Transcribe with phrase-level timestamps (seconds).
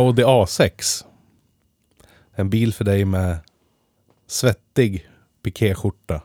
[0.00, 1.04] Audi A6.
[2.32, 3.38] En bil för dig med
[4.26, 5.10] svettig
[5.42, 6.22] pikéskjorta,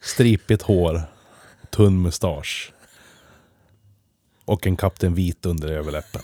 [0.00, 1.02] stripigt hår,
[1.70, 2.72] tunn mustasch
[4.44, 6.22] och en Kapten Vit under överläppen.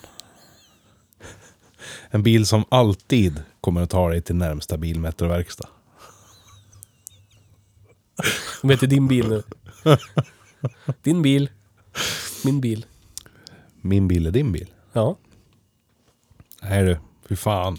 [2.11, 5.69] En bil som alltid kommer att ta dig till närmsta bilmetroverkstad.
[8.61, 9.43] De heter din bil nu.
[11.03, 11.51] Din bil.
[12.45, 12.87] Min bil.
[13.81, 14.71] Min bil är din bil.
[14.93, 15.17] Ja.
[16.69, 17.79] Nej du, fy fan.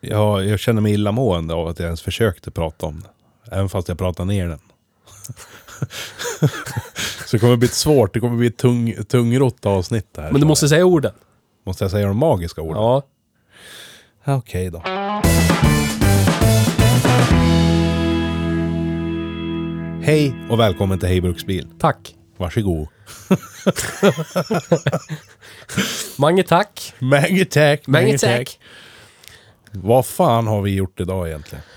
[0.00, 3.08] Jag, jag känner mig illamående av att jag ens försökte prata om det.
[3.56, 4.60] Även fast jag pratade ner den.
[7.26, 8.14] Så det kommer bli svårt.
[8.14, 10.32] Det kommer bli ett tung, tungrott avsnitt här.
[10.32, 11.12] Men du måste säga orden.
[11.66, 12.82] Måste jag säga de magiska orden?
[12.82, 13.02] Ja.
[14.24, 14.82] Okej då.
[20.02, 21.68] Hej och välkommen till Hej Bruksbil.
[21.78, 22.14] Tack.
[22.44, 22.88] Varsågod.
[26.18, 26.94] Mange tack.
[26.98, 27.86] Mange tack.
[27.86, 28.60] Mange tack.
[29.72, 31.64] Vad fan har vi gjort idag egentligen?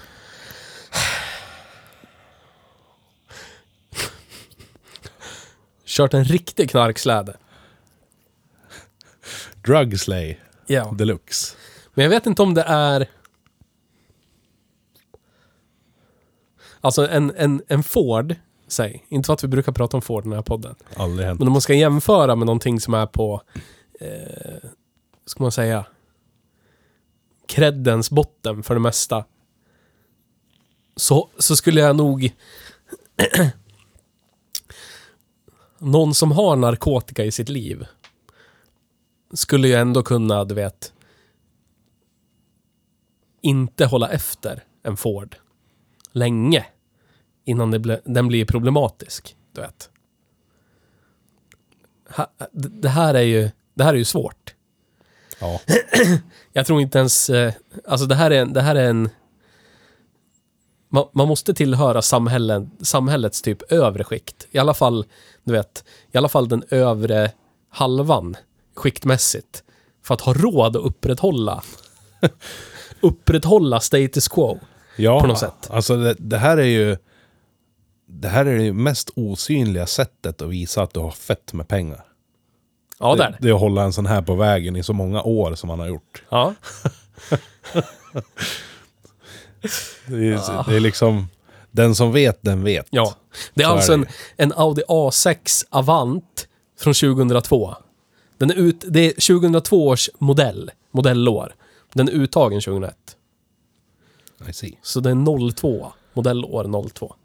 [5.85, 7.37] Kört en riktig knarksläde.
[9.65, 10.93] Drugslay Ja.
[10.97, 11.55] deluxe.
[11.93, 13.07] Men jag vet inte om det är...
[16.81, 18.35] Alltså en, en, en Ford,
[18.67, 19.05] säg.
[19.09, 20.75] Inte för att vi brukar prata om Ford i den här podden.
[20.95, 21.39] Aldrig hänt.
[21.39, 23.41] Men om man ska jämföra med någonting som är på...
[23.99, 24.69] Eh,
[25.25, 25.85] ska man säga?
[27.47, 29.25] Kreddens botten för det mesta.
[30.95, 32.31] Så, så skulle jag nog...
[35.79, 37.85] någon som har narkotika i sitt liv
[39.33, 40.93] skulle ju ändå kunna, du vet,
[43.41, 45.35] inte hålla efter en Ford
[46.11, 46.65] länge
[47.47, 49.89] innan ble, den blir problematisk, du vet.
[52.09, 54.55] Ha, det här är ju, det här är ju svårt.
[55.39, 55.61] Ja.
[56.53, 57.53] Jag tror inte ens, eh,
[57.87, 59.09] alltså det här är det här är en
[60.89, 64.47] man, man måste tillhöra samhällen, samhällets typ övre skikt.
[64.51, 65.05] I alla fall,
[65.43, 67.31] du vet, i alla fall den övre
[67.69, 68.35] halvan
[68.75, 69.63] skiktmässigt.
[70.03, 71.63] För att ha råd att upprätthålla
[73.01, 74.59] upprätthålla status quo.
[74.95, 75.69] Ja, På något sätt.
[75.69, 76.97] Alltså det, det här är ju...
[78.09, 82.03] Det här är det mest osynliga sättet att visa att du har fett med pengar.
[82.99, 83.29] Ja, där.
[83.29, 85.67] Det, det är att hålla en sån här på vägen i så många år som
[85.67, 86.23] man har gjort.
[86.29, 86.53] Ja.
[90.05, 91.27] Det är, det är liksom...
[91.71, 92.87] Den som vet, den vet.
[92.89, 93.15] ja.
[93.53, 94.03] Det är Så är alltså det
[94.37, 96.47] en, en Audi A6 Avant
[96.79, 97.75] från 2002.
[98.37, 101.55] Den är ut, det är 2002 års modell, modellår.
[101.93, 102.95] Den är uttagen 2001.
[104.49, 104.77] I see.
[104.81, 107.15] Så det är 02, modellår 02.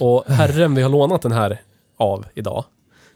[0.00, 1.62] Och herren vi har lånat den här
[1.96, 2.64] av idag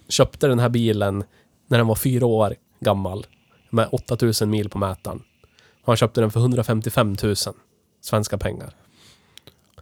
[0.08, 1.24] köpte den här bilen
[1.66, 3.26] när den var fyra år gammal
[3.70, 5.22] med 8000 mil på mätaren.
[5.84, 7.36] Han köpte den för 155 000
[8.00, 8.74] svenska pengar.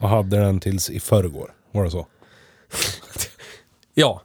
[0.00, 1.54] Och hade den tills i förrgår.
[1.72, 2.06] Var det så?
[3.98, 4.22] Ja.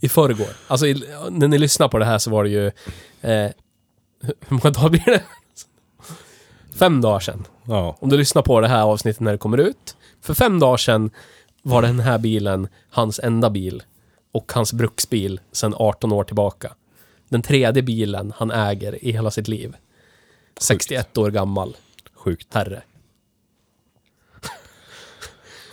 [0.00, 0.48] I förrgår.
[0.66, 2.66] Alltså i, när ni lyssnar på det här så var det ju...
[3.20, 3.50] Eh,
[4.20, 5.22] hur många dagar blir det?
[6.78, 7.46] Fem dagar sedan.
[7.64, 7.96] Ja.
[8.00, 9.96] Om du lyssnar på det här avsnittet när det kommer ut.
[10.20, 11.10] För fem dagar sedan
[11.62, 13.82] var den här bilen hans enda bil.
[14.32, 16.74] Och hans bruksbil sedan 18 år tillbaka.
[17.28, 19.76] Den tredje bilen han äger i hela sitt liv.
[20.60, 21.76] 61 år gammal
[22.14, 22.54] Sjukt.
[22.54, 22.82] herre.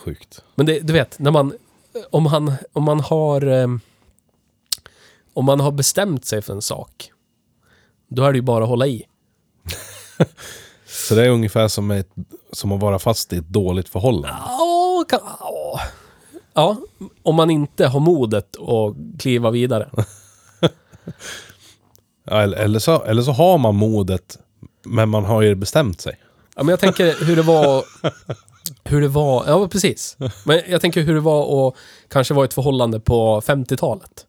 [0.04, 0.44] Sjukt.
[0.56, 1.54] Men det, du vet, när man...
[2.10, 3.42] Om, han, om man har...
[3.42, 3.80] ehm,
[5.34, 7.12] Om man har bestämt sig för en sak.
[8.08, 9.04] Då är det ju bara att hålla i.
[10.86, 12.10] Så det är ungefär som, ett,
[12.52, 14.38] som att vara fast i ett dåligt förhållande.
[14.48, 15.80] Ja, kan, ja.
[16.54, 16.78] ja,
[17.24, 19.90] om man inte har modet att kliva vidare.
[22.30, 24.38] Ja, eller, eller, så, eller så har man modet,
[24.86, 26.20] men man har ju bestämt sig.
[26.56, 27.84] Ja, men jag tänker hur det var...
[28.84, 29.44] Hur det var...
[29.48, 30.18] Ja, precis.
[30.46, 31.76] Men jag tänker hur det var att
[32.08, 34.26] kanske vara i ett förhållande på 50-talet.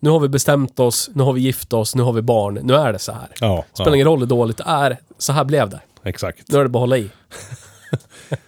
[0.00, 2.74] Nu har vi bestämt oss, nu har vi gift oss, nu har vi barn, nu
[2.74, 3.28] är det så här.
[3.40, 5.80] Ja, Spelar ja ingen roll hur dåligt det är, så här blev det.
[6.04, 6.48] Exakt.
[6.48, 7.10] Nu är det bara att hålla i.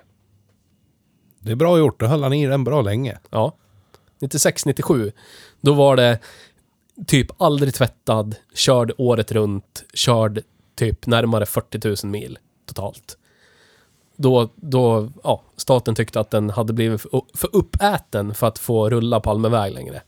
[1.38, 3.18] Det är bra gjort, då höll han i den bra länge.
[3.30, 3.56] Ja.
[4.18, 5.12] 96, 97.
[5.60, 6.18] Då var det
[7.06, 10.42] typ aldrig tvättad, körd året runt, körd
[10.74, 13.18] typ närmare 40 000 mil totalt.
[14.16, 17.00] Då, då, ja, staten tyckte att den hade blivit
[17.34, 20.02] för, uppäten för att få rulla på allmän väg längre.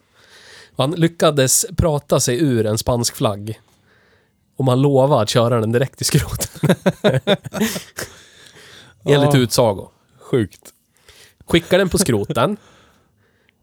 [0.76, 3.60] Han lyckades prata sig ur en spansk flagg.
[4.56, 6.50] Och man lovade att köra den direkt i skrot.
[9.04, 9.36] Enligt Ja.
[9.36, 9.88] utsago.
[10.18, 10.72] Sjukt.
[11.46, 12.56] Skickade den på skroten.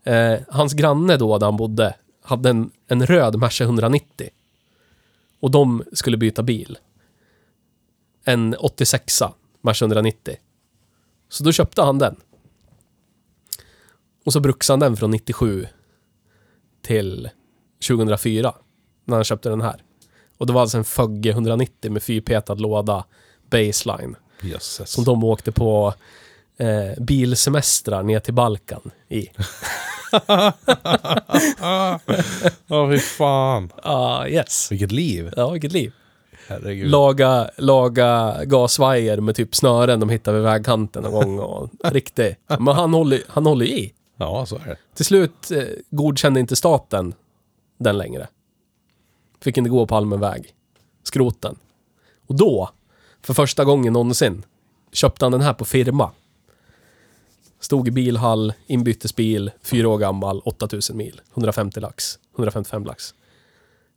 [0.04, 4.30] Eh, hans granne då, där han bodde, hade en, en röd Merca 190.
[5.40, 6.78] Och de skulle byta bil.
[8.24, 10.36] En 86a Merca 190.
[11.30, 12.16] Så då köpte han den.
[14.26, 15.68] Och så bruxade han den från 97
[16.82, 17.30] till
[17.88, 18.54] 2004.
[19.06, 19.84] När han köpte den här.
[20.38, 23.06] Och det var alltså en Fögge 190 med fyrpetad låda,
[23.50, 24.16] baseline.
[24.42, 24.90] Jösses.
[24.90, 25.94] Som de åkte på
[26.58, 29.28] eh, bilsemestrar ner till Balkan i.
[32.68, 33.72] Ja, fy fan.
[33.84, 34.72] Ah, yes.
[34.72, 35.34] Vilket liv.
[35.38, 35.94] Ja, vilket liv.
[36.48, 36.90] Herregud.
[36.92, 41.40] Laga, laga gasvajer med typ snören de hittade vid vägkanten någon gång.
[41.40, 42.38] Och, riktigt.
[42.48, 43.94] Men han håller, han håller i.
[44.18, 44.78] Ja, så är det.
[44.96, 47.14] Till slut eh, godkände inte staten
[47.78, 48.28] den längre.
[49.42, 50.54] Fick inte gå på allmän väg.
[51.04, 51.56] Skroten.
[52.28, 52.70] Och då,
[53.22, 54.44] för första gången någonsin,
[54.92, 56.12] köpte han den här på firma.
[57.60, 61.22] Stod i bilhall, inbytesbil, fyra år gammal, 8000 mil.
[61.34, 62.20] 150 lax.
[62.36, 63.14] 155 lax.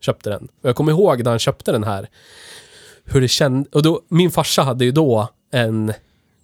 [0.05, 0.49] Köpte den.
[0.63, 2.09] Och jag kommer ihåg när han köpte den här.
[3.05, 3.73] Hur det kändes.
[3.73, 5.93] Och då, min farsa hade ju då en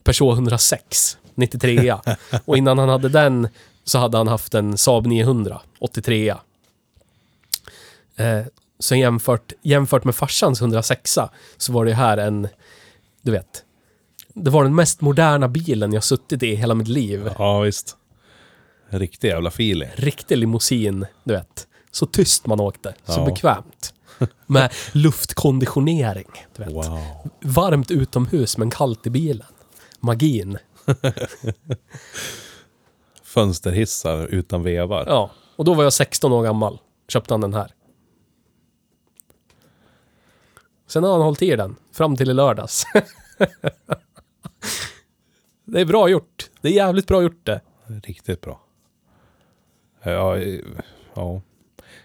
[0.05, 1.19] Peugeot 106.
[1.35, 1.95] 93
[2.45, 3.49] Och innan han hade den
[3.85, 5.61] så hade han haft en Saab 900.
[5.79, 6.29] 83
[8.17, 8.43] eh,
[8.79, 11.19] Så jämfört, jämfört med farsans 106
[11.57, 12.49] så var det här en,
[13.23, 13.65] du vet.
[14.35, 17.31] Det var den mest moderna bilen jag suttit i hela mitt liv.
[17.39, 17.97] Ja, visst.
[18.89, 19.89] Riktig jävla feeling.
[19.95, 21.67] Riktig limousin, du vet.
[21.91, 23.25] Så tyst man åkte, så Ja.
[23.25, 23.95] bekvämt.
[24.47, 26.73] Med luftkonditionering, du vet.
[26.75, 26.99] Wow.
[27.41, 29.47] Varmt utomhus men kallt i bilen.
[30.01, 30.59] Magin.
[33.23, 35.05] Fönsterhissar utan vevar.
[35.07, 36.79] Ja, och då var jag 16 år gammal.
[37.09, 37.75] Köpte han den här.
[40.87, 42.85] Sen har han hållit i den, fram till i lördags.
[45.65, 46.51] det är bra gjort.
[46.61, 47.61] Det är jävligt bra gjort det.
[47.87, 48.61] Riktigt bra.
[50.03, 50.39] Ja,
[51.15, 51.41] ja.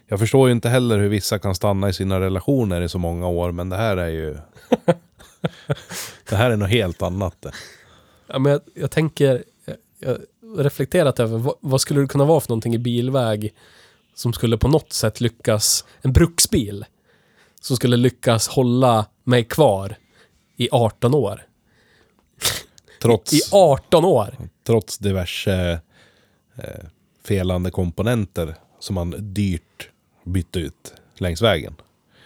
[0.08, 3.28] Jag förstår ju inte heller hur vissa kan stanna i sina relationer i så många
[3.28, 4.38] år, men det här är ju...
[6.30, 7.42] det här är något helt annat.
[7.42, 7.52] det.
[8.28, 9.44] Ja, men jag, jag tänker,
[10.00, 13.54] jag, har reflekterat över vad, vad skulle det kunna vara för någonting i bilväg
[14.16, 16.86] som skulle på något sätt lyckas, en bruksbil,
[17.62, 19.96] som skulle lyckas hålla mig kvar
[20.58, 21.46] i 18 år.
[23.02, 24.38] Trots, I 18 år!
[24.64, 25.80] trots diverse
[26.58, 26.86] eh,
[27.24, 29.90] felande komponenter som man dyrt
[30.26, 31.76] bytt ut längs vägen.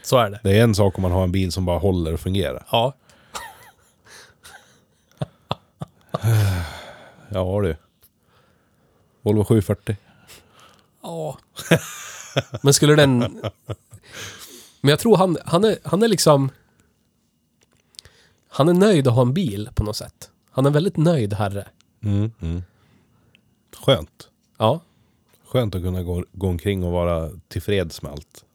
[0.04, 0.40] Så är det.
[0.44, 2.66] Det är en sak om man har en bil som bara håller och fungerar.
[2.72, 2.94] Ja.
[7.32, 7.76] Ja du.
[9.22, 9.98] Volvo 740.
[11.02, 11.38] Ja.
[12.62, 13.20] Men skulle den...
[14.82, 16.50] Men jag tror han, han, är, han är liksom...
[18.50, 20.30] Han är nöjd att ha en bil på något sätt.
[20.52, 21.68] Han är väldigt nöjd herre.
[22.04, 22.64] Mm, mm.
[23.78, 24.30] Skönt.
[24.58, 24.80] Ja.
[25.52, 28.46] Skönt att kunna gå, gå omkring och vara tillfreds med allt.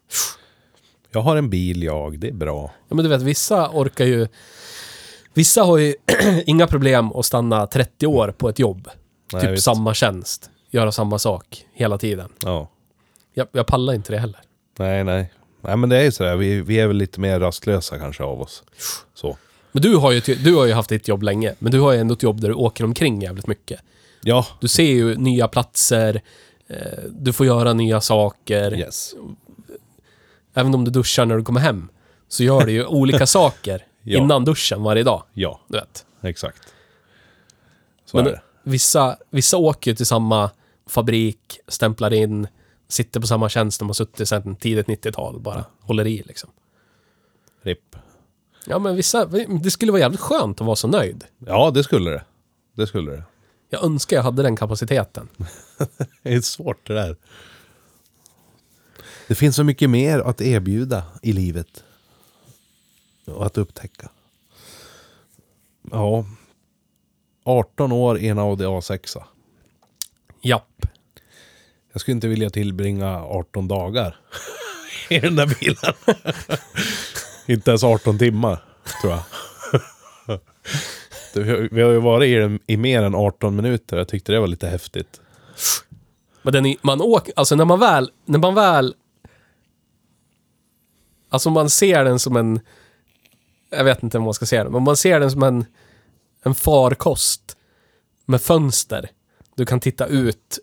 [1.10, 2.70] Jag har en bil jag, det är bra.
[2.88, 4.28] ja men du vet, vissa orkar ju...
[5.34, 5.94] Vissa har ju
[6.46, 8.88] inga problem att stanna 30 år på ett jobb.
[9.32, 9.64] Nej, typ visst.
[9.64, 10.50] samma tjänst.
[10.70, 12.28] Göra samma sak hela tiden.
[12.44, 12.70] Ja.
[13.34, 14.40] Jag, jag pallar inte det heller.
[14.78, 15.32] Nej, nej.
[15.60, 16.36] Nej, men det är ju sådär.
[16.36, 18.62] Vi, vi är väl lite mer rastlösa kanske av oss.
[19.14, 19.36] Så.
[19.72, 21.98] Men du har, ju, du har ju haft ditt jobb länge, men du har ju
[21.98, 23.80] ändå ett jobb där du åker omkring jävligt mycket.
[24.22, 24.46] Ja.
[24.60, 26.22] Du ser ju nya platser,
[27.10, 28.74] du får göra nya saker.
[28.78, 29.14] Yes.
[30.54, 31.88] Även om du duschar när du kommer hem,
[32.28, 34.18] så gör du ju olika saker Ja.
[34.22, 35.22] innan duschen varje dag.
[35.32, 36.06] Ja, Du vet.
[36.22, 36.62] exakt.
[38.04, 38.40] Så Men är det.
[38.62, 40.50] vissa, vissa åker ju till samma
[40.86, 42.46] fabrik, stämplar in,
[42.88, 46.50] sitter på samma tjänst de har suttit sedan tidigt 90-tal, bara håller i liksom.
[47.62, 47.96] RIP.
[48.66, 49.24] Ja, men vissa,
[49.62, 51.24] det skulle vara jävligt skönt att vara så nöjd.
[51.38, 52.24] Ja, det skulle det.
[52.76, 53.22] Det skulle det.
[53.74, 55.28] Jag önskar jag hade den kapaciteten.
[56.22, 57.16] Det är svårt det där.
[59.28, 61.84] Det finns så mycket mer att erbjuda i livet.
[63.26, 64.10] Och att upptäcka.
[65.90, 66.24] Ja.
[67.44, 69.22] 18 år i en Audi A6.
[70.42, 70.86] Japp.
[71.92, 74.16] Jag skulle inte vilja tillbringa 18 dagar
[75.08, 75.94] i den där bilen.
[77.46, 78.64] inte ens 18 timmar,
[79.00, 79.22] tror jag.
[81.34, 83.96] Det- vi har- Vi har ju varit i den i mer än 18 minuter.
[83.96, 85.20] Jag tyckte det var lite häftigt.
[86.42, 88.94] Men den är, man åker, alltså när man väl, när man väl...
[91.28, 92.60] Alltså man ser den som en...
[93.70, 95.64] Jag vet inte hur man ska se den, men man ser den som en,
[96.42, 97.56] en farkost
[98.26, 99.08] med fönster.
[99.56, 100.58] Du kan titta ut.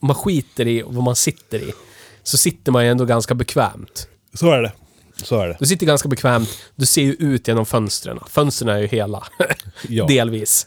[0.00, 1.72] Man skiter i vad man sitter i.
[2.22, 4.08] Så sitter man ju ändå ganska bekvämt.
[4.34, 4.72] Så är det.
[5.22, 5.56] Så är det.
[5.60, 8.18] Du sitter ganska bekvämt, du ser ju ut genom fönstren.
[8.28, 9.26] Fönstren är ju hela.
[9.88, 10.06] Ja.
[10.06, 10.66] Delvis.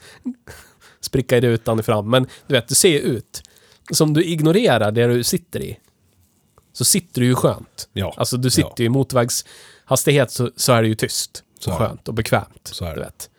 [1.01, 2.10] Spricka i rutan fram.
[2.10, 3.43] Men du vet, du ser ju ut.
[3.91, 5.79] Så om du ignorerar det du sitter i,
[6.74, 7.89] så sitter du ju skönt.
[7.93, 8.13] Ja.
[8.17, 8.75] Alltså du sitter Ja.
[8.77, 11.43] ju i motorvägshastighet så, så är det ju tyst.
[11.60, 12.70] Så och skönt och bekvämt.
[12.74, 13.01] Så är du det.
[13.05, 13.29] vet.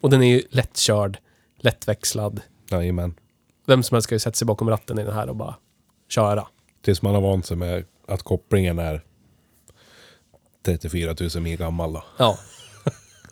[0.00, 1.18] Och den är ju lättkörd,
[1.60, 2.40] lättväxlad.
[2.70, 3.14] Jajamän.
[3.66, 5.56] Vem som helst ska ju sätta sig bakom ratten i den här och bara
[6.08, 6.46] köra.
[6.84, 9.04] Tills man har vant sig med att kopplingen är
[10.64, 12.04] 34 000 mil gammal då.
[12.16, 12.38] Ja.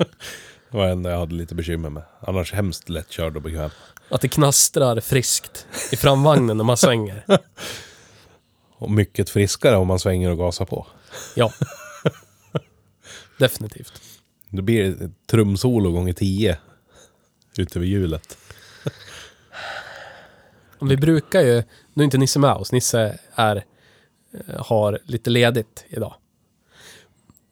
[0.70, 2.02] Det var det enda jag hade lite bekymmer med.
[2.20, 3.70] Annars hemskt lättkörd och bekväm.
[4.08, 7.24] Att det knastrar friskt i framvagnen när man svänger.
[8.78, 10.86] Och mycket friskare om man svänger och gasar på.
[11.36, 11.52] Ja.
[13.38, 14.02] Definitivt.
[14.48, 16.58] Det blir trumsolo gånger 10
[17.58, 18.38] ute vid hjulet.
[20.80, 21.62] Vi brukar ju,
[21.94, 23.64] nu är inte Nisse med oss, Nisse är,
[24.32, 26.14] eh, har lite ledigt idag.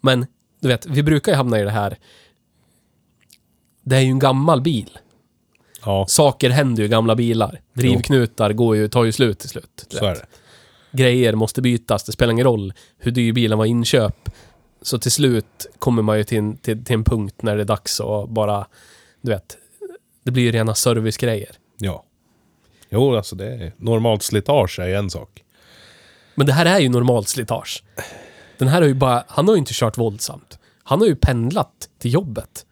[0.00, 0.26] Men
[0.60, 1.98] du vet, vi brukar ju hamna i det här.
[3.82, 4.98] Det är ju en gammal bil.
[5.84, 7.60] Ja, Saker händer ju i gamla bilar.
[7.74, 9.86] Drivknutar går ju, tar ju slut till slut.
[9.90, 10.26] du så är det.
[10.92, 14.30] Grejer måste bytas, det spelar ingen roll hur dyr bilen var i inköp.
[14.82, 17.66] Så till slut kommer man ju till en, till, till en punkt när det är
[17.66, 18.66] dags att bara,
[19.20, 19.56] du vet,
[20.24, 21.50] det blir ju rena servicegrejer.
[21.78, 22.04] Ja.
[22.88, 25.44] Jo, alltså det är normalt slitage är ju en sak.
[26.34, 27.82] Men det här är ju normalt slitage.
[28.60, 30.58] Den här har ju bara, han har ju inte kört våldsamt.
[30.82, 32.66] Han har ju pendlat till jobbet.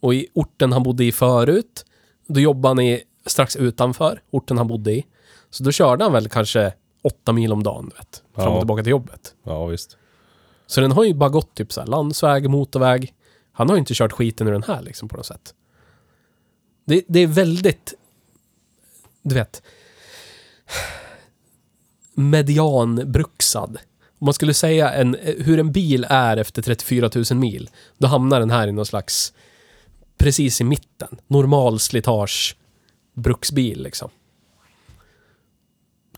[0.00, 1.84] Och i orten han bodde i förut,
[2.26, 5.06] då jobbade han i, strax utanför orten han bodde i.
[5.50, 8.22] Så då körde han väl kanske åtta mil om dagen, vet.
[8.34, 8.60] Fram och Ja.
[8.60, 9.34] tillbaka till jobbet.
[9.42, 9.96] Ja, visst.
[10.66, 13.14] Så den har ju bara gått typ så här landsväg, motorväg.
[13.52, 15.54] Han har ju inte kört skiten ur den här liksom på något sätt.
[16.84, 17.94] Det, det är väldigt,
[19.22, 19.62] du vet,
[22.14, 23.78] medianbruksad.
[24.18, 28.40] Om man skulle säga en, hur en bil är efter 34 000 mil, då hamnar
[28.40, 29.32] den här i någon slags,
[30.18, 31.18] precis i mitten.
[31.26, 32.56] Normal slitage
[33.14, 34.10] bruksbil liksom.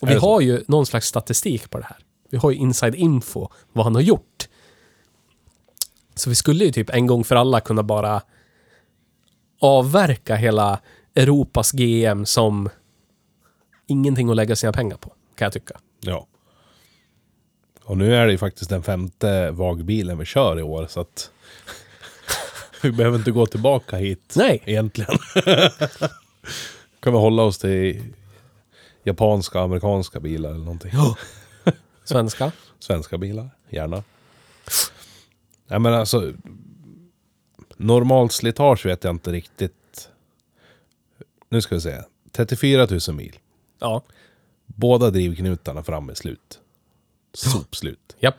[0.00, 1.97] Och vi har ju någon slags statistik på det här.
[2.31, 4.49] Vi har ju inside info, vad han har gjort.
[6.15, 8.23] Så vi skulle ju typ en gång för alla kunna bara
[9.61, 10.81] avverka hela
[11.15, 12.69] Europas GM som
[13.87, 15.81] ingenting att lägga sina pengar på, kan jag tycka.
[16.00, 16.26] Ja.
[17.85, 21.31] Och nu är det ju faktiskt den femte vagbilen vi kör i år, så att...
[22.83, 24.62] vi behöver inte gå tillbaka hit Nej.
[24.65, 25.19] egentligen.
[27.00, 28.03] kan vi hålla oss till
[29.03, 30.93] japanska, amerikanska bilar eller någonting.
[32.05, 32.53] Svenska.
[32.79, 34.03] Svenska bilar, gärna.
[35.67, 36.33] Nej men alltså...
[37.76, 40.09] Normalt slitage vet jag inte riktigt.
[41.49, 42.03] Nu ska vi se.
[42.33, 43.38] 34 000 mil.
[43.79, 44.03] Ja.
[44.76, 46.61] Båda drivknutarna fram är slut.
[47.35, 48.16] Sopslut.
[48.21, 48.35] Japp.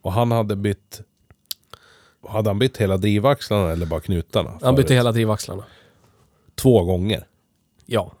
[0.00, 1.00] Och han hade bytt...
[2.28, 4.58] Hade han bytt hela drivaxlarna eller bara knutarna?
[4.62, 4.98] Han bytte förut?
[4.98, 5.64] hela drivaxlarna.
[6.54, 7.26] Två gånger.
[7.86, 8.12] Ja.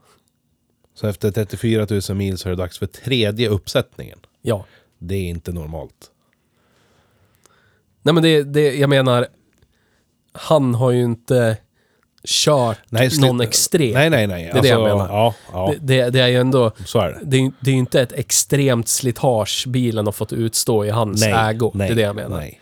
[0.94, 4.18] Så efter 34 000 mil så är det dags för tredje uppsättningen.
[4.42, 4.66] Ja.
[4.98, 6.10] Det är inte normalt.
[8.02, 9.26] Nej men det, det, jag menar...
[10.32, 11.56] han har ju inte
[12.28, 13.92] kört sli- någon extrem.
[13.92, 14.50] Nej, nej, nej.
[14.52, 15.08] Det är det jag menar.
[15.08, 16.72] Ja, ja Det, det, det är ju ändå...
[16.84, 17.18] så är det.
[17.22, 21.32] Det det är ju inte ett extremt slitage bilen har fått utstå i hans Nej,
[21.54, 21.70] ägo.
[21.74, 22.36] nej, det är det jag menar.
[22.36, 22.60] Nej.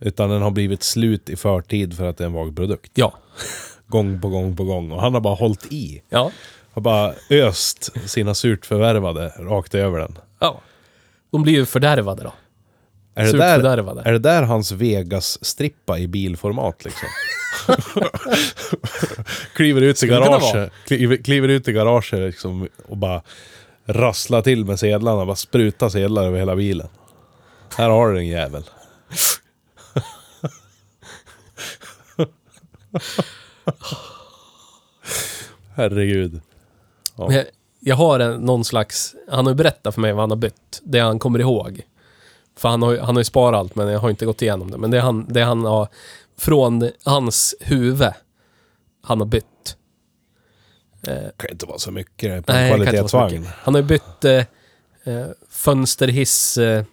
[0.00, 2.92] Utan den har blivit slut i förtid för att det är en vag produkt.
[2.94, 3.12] Ja.
[3.86, 4.92] Gång på gång på gång.
[4.92, 6.02] Och han har bara hållit i.
[6.08, 6.30] Ja.
[6.72, 10.18] Har bara öst sina surt förvärvade rakt över den.
[10.38, 10.60] Ja.
[11.32, 12.32] De blir ju fördärvade då.
[13.14, 14.02] Är det, Surt där, fördärvade.
[14.04, 17.08] är det där hans Vegas-strippa i bilformat liksom?
[19.54, 23.22] kliver ut i garaget, kliver, kliver ut i garaget liksom och bara
[23.86, 26.88] rasslar till med sedlarna, bara sprutar sedlar över hela bilen.
[27.76, 28.64] Här har du den jävel.
[35.74, 36.40] Herregud.
[37.16, 37.32] Ja.
[37.32, 37.44] Jag,
[37.80, 39.14] jag har en, någon slags...
[39.28, 40.80] Han har ju berättat för mig vad han har bytt.
[40.82, 41.82] Det han kommer ihåg.
[42.56, 44.78] För han har, han har ju sparat allt, men jag har inte gått igenom det.
[44.78, 45.88] Men det han, det han har...
[46.40, 48.12] Från hans huvud.
[49.02, 49.76] Han har bytt.
[51.00, 53.48] Det kan inte vara så mycket på Nej, en kvalitetsvagn.
[53.56, 54.44] Han har ju bytt eh,
[55.04, 56.58] eh, fönsterhiss...
[56.58, 56.84] Eh,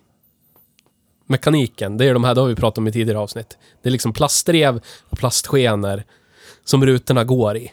[1.25, 1.97] mekaniken.
[1.97, 3.57] Det är de här, det har vi pratat om i tidigare avsnitt.
[3.81, 6.03] Det är liksom plastrev och plastskenor
[6.63, 7.71] som rutorna går i.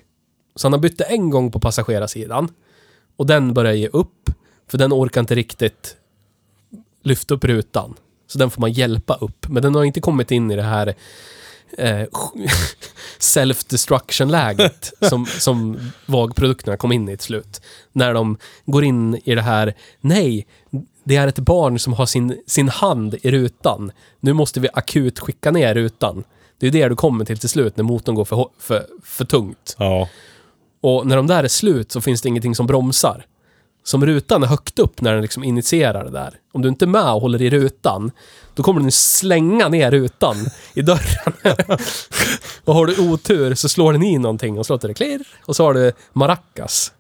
[0.55, 2.49] Så han har bytt det en gång på passagerarsidan.
[3.17, 4.31] Och den börjar ge upp.
[4.69, 5.97] För den orkar inte riktigt
[7.03, 7.95] lyfta upp rutan.
[8.27, 9.49] Så den får man hjälpa upp.
[9.49, 10.95] Men den har inte kommit in i det här
[11.79, 12.07] eh,
[13.19, 17.61] self-destruction-läget som, som VAG-produkterna kom in i till slut.
[17.93, 20.47] När de går in i det här, nej,
[21.05, 23.93] det är ett barn som har sin, sin hand i rutan.
[24.21, 26.25] Nu måste vi akut skicka ner rutan.
[26.59, 29.77] Det är det du kommer till till slut när motorn går för, för, för tungt.
[29.79, 30.09] Ja.
[30.81, 33.27] Och när de där är slut så finns det ingenting som bromsar.
[33.87, 36.39] Som rutan är högt upp när den liksom initierar det där.
[36.53, 38.11] Om du inte är med och håller i rutan,
[38.55, 40.37] då kommer den slänga ner rutan
[40.75, 41.33] i dörren.
[42.65, 45.27] och har du otur så slår den i någonting och så låter det klirr.
[45.47, 46.93] Och så har du maracas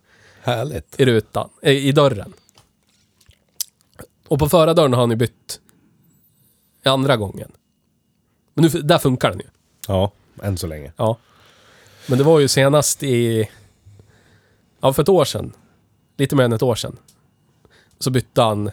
[0.43, 1.01] Härligt.
[1.01, 2.33] i rutan, eh, i dörren.
[4.29, 5.61] Och på förardörren har han ju bytt
[6.85, 7.53] andra gången.
[8.55, 9.47] Men nu, där funkar den ju.
[9.89, 10.93] Ja, än så länge.
[10.97, 11.17] Ja.
[12.07, 13.49] Men det var ju senast i...
[14.81, 15.53] Ja, för ett år sedan.
[16.17, 16.97] Lite mer än ett år sedan.
[17.99, 18.71] Så bytte han...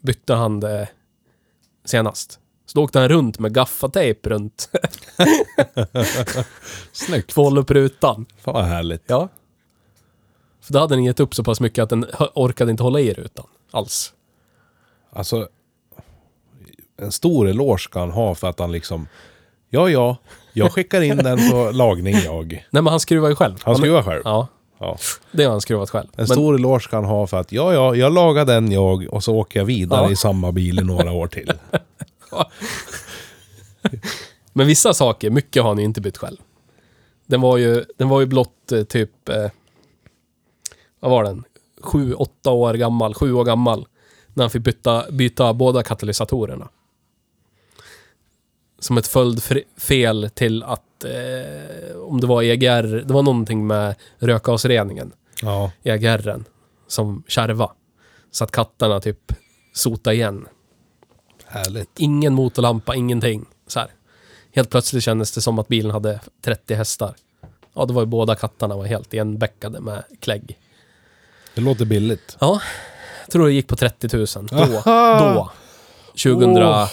[0.00, 0.88] Bytte han det
[1.84, 2.40] senast.
[2.66, 4.70] Så då åkte han runt med gaffatejp runt.
[6.92, 7.32] Snyggt.
[7.32, 8.26] för att hålla upp rutan.
[8.38, 9.02] Fan vad härligt.
[9.06, 9.28] Ja.
[10.60, 13.14] För då hade den gett upp så pass mycket att den orkade inte hålla i
[13.14, 13.46] rutan.
[13.70, 14.12] Alls.
[15.10, 15.48] Alltså,
[16.96, 19.08] en stor eloge ska han ha för att han liksom...
[19.70, 20.16] Ja, ja,
[20.52, 22.52] jag skickar in den på lagning jag.
[22.52, 23.54] Nej, men han skruvar ju själv.
[23.62, 24.22] Han skruvar själv.
[24.24, 24.48] Ja,
[24.84, 24.98] Ja.
[25.32, 26.06] det har han skruvat själv.
[26.06, 29.06] En Men- stor eloge ska han ha för att ja, ja, jag lagar den jag
[29.10, 30.10] och så åker jag vidare Ja.
[30.10, 31.52] i samma bil i några år till.
[34.52, 36.36] Men vissa saker, mycket har han ju inte bytt själv.
[37.26, 39.28] Den var ju, den var ju blott eh, typ...
[39.28, 39.50] Eh,
[41.00, 41.44] vad var den?
[41.80, 43.86] Sju, åtta år gammal, sju år gammal.
[44.34, 46.68] När han fick byta, byta båda katalysatorerna.
[48.78, 50.82] Som ett följdfel till att...
[51.04, 55.12] Eh, om det var EGR, det var någonting med rökgasreningen.
[55.42, 56.44] Ja, EGRen.
[56.88, 57.70] Som kärva.
[58.30, 59.32] Så att katterna typ
[59.72, 60.46] sota igen.
[61.46, 61.90] härligt.
[61.98, 63.44] Ingen motorlampa, ingenting.
[63.66, 63.88] Så här.
[64.54, 67.14] Helt plötsligt kändes det som att bilen hade 30 hästar.
[67.74, 70.58] Ja, det var ju båda kattarna var helt igenbäckade med klägg.
[71.54, 72.36] Det låter billigt.
[72.40, 72.60] Ja,
[73.20, 74.26] jag tror det gick på 30 000.
[74.46, 74.56] Då.
[74.56, 75.34] Aha!
[75.34, 75.50] Då.
[76.12, 76.88] 2007?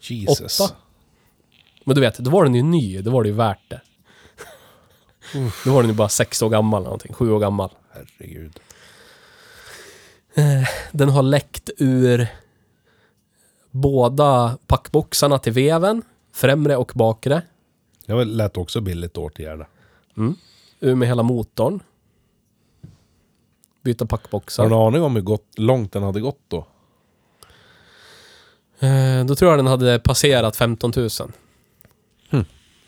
[0.00, 0.60] Jesus.
[0.60, 0.74] Åtta?
[1.84, 3.02] Men du vet, då var den ju ny.
[3.02, 3.80] Då var det ju värt det.
[5.64, 7.12] Då var den ju bara sex år gammal eller någonting.
[7.12, 7.70] Sju år gammal.
[7.90, 8.60] Herregud.
[10.92, 12.26] Den har läckt ur
[13.70, 16.02] båda packboxarna till veven.
[16.32, 17.42] Främre och bakre.
[18.06, 19.66] Det lät också billigt åtgärda.
[20.80, 21.82] Ur med hela motorn.
[23.82, 24.62] Byta Har packboxar.
[24.68, 26.66] du en aning om hur gott, långt den hade gått då?
[28.78, 31.08] Eh, då tror jag den hade passerat 15 000.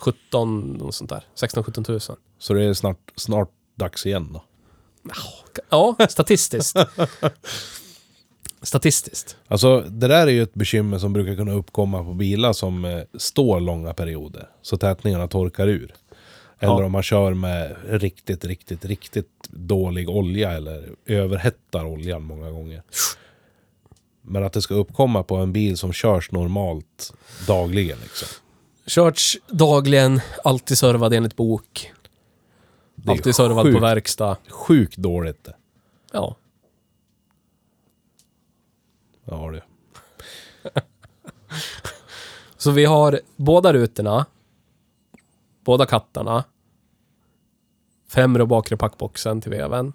[0.04, 0.12] Hmm.
[0.12, 1.24] 17, något sånt där.
[1.36, 2.00] 16-17 000.
[2.38, 4.44] Så det är snart, snart dags igen då.
[5.70, 6.76] Ja, statistiskt.
[8.62, 9.36] statistiskt.
[9.48, 13.00] Alltså det där är ju ett bekymmer som brukar kunna uppkomma på bilar som eh,
[13.18, 14.48] står långa perioder.
[14.62, 15.94] Så tätningarna torkar ur.
[16.58, 16.84] Eller Ja.
[16.84, 22.82] om man kör med riktigt, riktigt, riktigt dålig olja eller överhettar oljan många gånger.
[24.22, 27.12] Men att det ska uppkomma på en bil som körs normalt
[27.46, 28.28] dagligen liksom.
[28.86, 31.92] Körts dagligen, alltid servad enligt bok.
[32.94, 34.36] Det är Alltid servad på sjukt, verkstad.
[34.48, 35.54] Sjukt dåligt det.
[36.12, 36.36] Ja.
[39.24, 39.62] Ja det.
[42.56, 44.26] Så vi har båda rutorna,
[45.64, 46.44] båda kattarna,
[48.08, 49.92] främre och bakre packboxen till veven,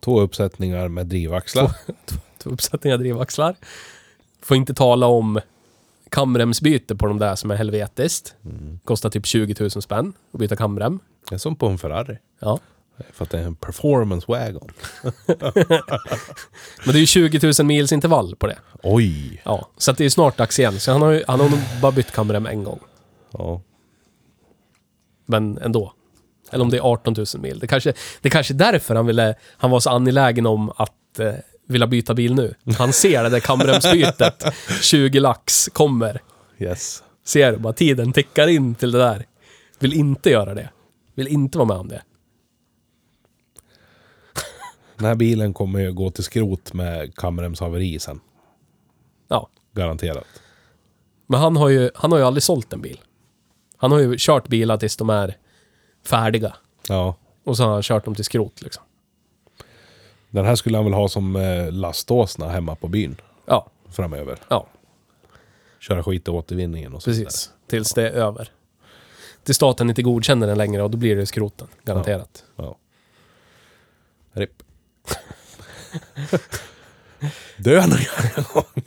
[0.00, 1.76] Två uppsättningar med drivaxlar.
[2.38, 3.56] två uppsättningar drivvaxlar.
[4.42, 5.40] Får inte tala om
[6.10, 8.34] kamremsbyte på de där som är helvetiskt.
[8.84, 10.98] Kostar typ 20 000 spänn att byta kamrem.
[11.28, 12.18] Det är som på en Ferrari.
[12.40, 12.58] Ja.
[13.12, 14.68] För att det är en performance wagon.
[16.84, 18.58] Men det är ju 20 000 mils intervall på det.
[18.82, 19.42] Oj!
[19.44, 20.80] Ja, så att det är snart dags igen.
[20.80, 22.80] Så han har, ju, han har nog bara bytt kamrem en gång.
[23.32, 23.62] Ja.
[25.26, 25.92] Men ändå.
[26.50, 27.58] Eller om det är 18 000 mil.
[27.58, 31.34] Det kanske, det kanske är därför han, ville, han var så angelägen om att eh,
[31.70, 32.54] vilja byta bil nu.
[32.78, 34.44] Han ser det där kamremsbytet.
[34.82, 36.22] 20 lax kommer.
[36.58, 37.02] Yes.
[37.24, 39.26] Ser bara tiden tickar in till det där.
[39.78, 40.70] Vill inte göra det.
[41.14, 42.02] Vill inte vara med om det.
[44.96, 48.20] Den här bilen kommer ju gå till skrot med kamremshaveri sen.
[49.28, 49.48] Ja.
[49.74, 50.26] Garanterat.
[51.26, 53.00] Men han har ju, han har ju aldrig sålt en bil.
[53.76, 55.36] Han har ju kört bilar tills de är
[56.06, 56.56] färdiga.
[56.88, 57.16] Ja.
[57.44, 58.82] Och så har han kört dem till skrot liksom.
[60.30, 63.16] Den här skulle han väl ha som eh, laståsna hemma på byn
[63.46, 64.38] Ja, framöver.
[64.48, 64.66] ja,
[65.78, 67.24] Köra skit i återvinningen och så vidare.
[67.24, 67.50] precis.
[67.66, 68.50] Tills det är över.
[69.44, 71.68] Till staten inte godkänner den längre och då blir det skroten.
[71.84, 72.44] Garanterat.
[72.56, 72.76] Ja.
[74.32, 74.62] RIP.
[77.56, 78.82] Dö någon jävla gång.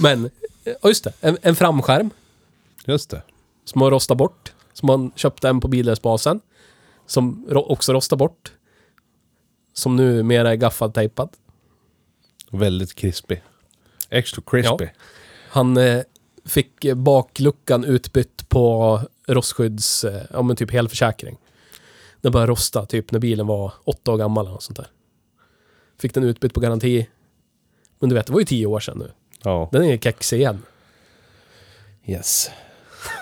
[0.00, 0.30] Men,
[0.64, 1.12] ja just det.
[1.20, 2.10] En, en framskärm
[2.86, 3.22] Just det.
[3.64, 4.52] som har rostat bort.
[4.72, 6.40] Som man köpte en på bildelsbasen.
[7.06, 8.52] Som ro- också rostar bort.
[9.74, 11.28] Som numera är gaffad-tejpad.
[12.50, 13.42] Väldigt krispig.
[14.10, 14.88] Extra crispy.
[15.48, 16.02] Han eh,
[16.44, 20.04] fick bakluckan utbytt på rostskydds...
[20.04, 21.36] Eh, ja men typ helförsäkring.
[22.20, 24.86] Den började rosta typ när bilen var åtta år gammal eller något sånt där.
[26.00, 27.08] Fick den utbytt på garanti.
[27.98, 29.10] Men du vet, det var ju tio år sedan nu.
[29.42, 29.68] Ja.
[29.72, 30.62] Den är kexig igen.
[32.04, 32.50] Yes.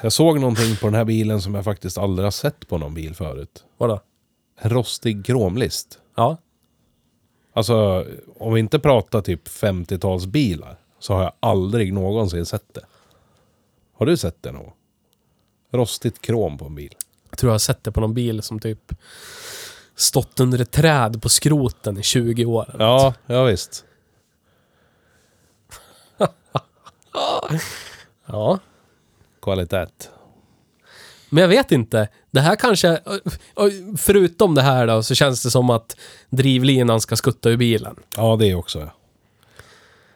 [0.02, 2.94] Jag såg någonting på den här bilen som jag faktiskt aldrig har sett på någon
[2.94, 3.64] bil förut.
[3.78, 4.00] Vadå?
[4.60, 5.98] En rostig kromlist.
[6.14, 6.37] Ja.
[7.53, 8.07] Alltså,
[8.38, 12.85] om vi inte pratar typ 50-talsbilar så har jag aldrig någonsin sett det.
[13.92, 14.72] Har du sett det någon?
[15.70, 16.94] Rostigt krom på en bil.
[17.31, 18.92] Jag tror jag har sett det på någon bil som typ
[19.94, 22.70] stått under ett träd på skroten i 20 år.
[22.75, 22.85] eller.
[22.85, 23.85] Ja, ja visst.
[28.27, 28.59] ja.
[29.42, 29.87] Kvalitet.
[31.32, 32.08] Men jag vet inte.
[32.30, 33.00] Det här kanske...
[33.98, 35.96] Förutom det här då, så känns det som att
[36.30, 37.96] drivlinan ska skutta ur bilen.
[38.16, 38.90] Ja, det också.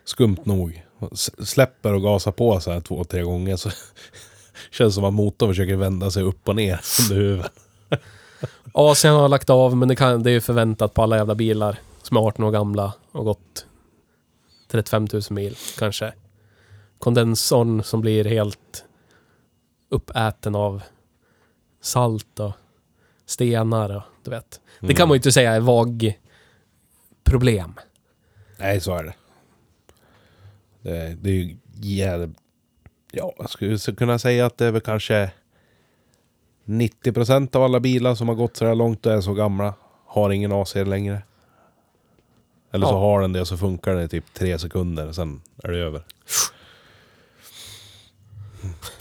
[0.04, 0.82] Skumt nog.
[1.38, 3.70] Släpper och gasar på så här två, tre gånger så
[4.70, 7.52] känns det som att motorn försöker vända sig upp och ner under huvudet.
[8.72, 11.78] AC'n har lagt av, men det, kan, det är ju förväntat på alla jävla bilar
[12.02, 13.66] som är 18 år gamla och gått
[14.70, 16.12] 35 000 mil kanske.
[16.98, 18.84] Kondensorn som blir helt
[19.90, 20.82] uppäten av
[21.86, 22.52] salt och
[23.26, 24.60] stenar och du vet.
[24.80, 26.18] Det kan man ju inte säga är vag
[27.24, 27.74] problem.
[28.56, 29.14] Nej, så är det.
[30.82, 32.36] Det, det är ju jävligt...
[33.12, 35.30] Ja, jag skulle kunna säga att det är väl kanske
[36.64, 39.74] 90% av alla bilar som har gått så här långt och är så gamla
[40.06, 41.22] har ingen AC längre.
[42.72, 42.98] Eller så Ja.
[42.98, 46.02] har den det och så funkar det i typ tre sekunder, sen är det över.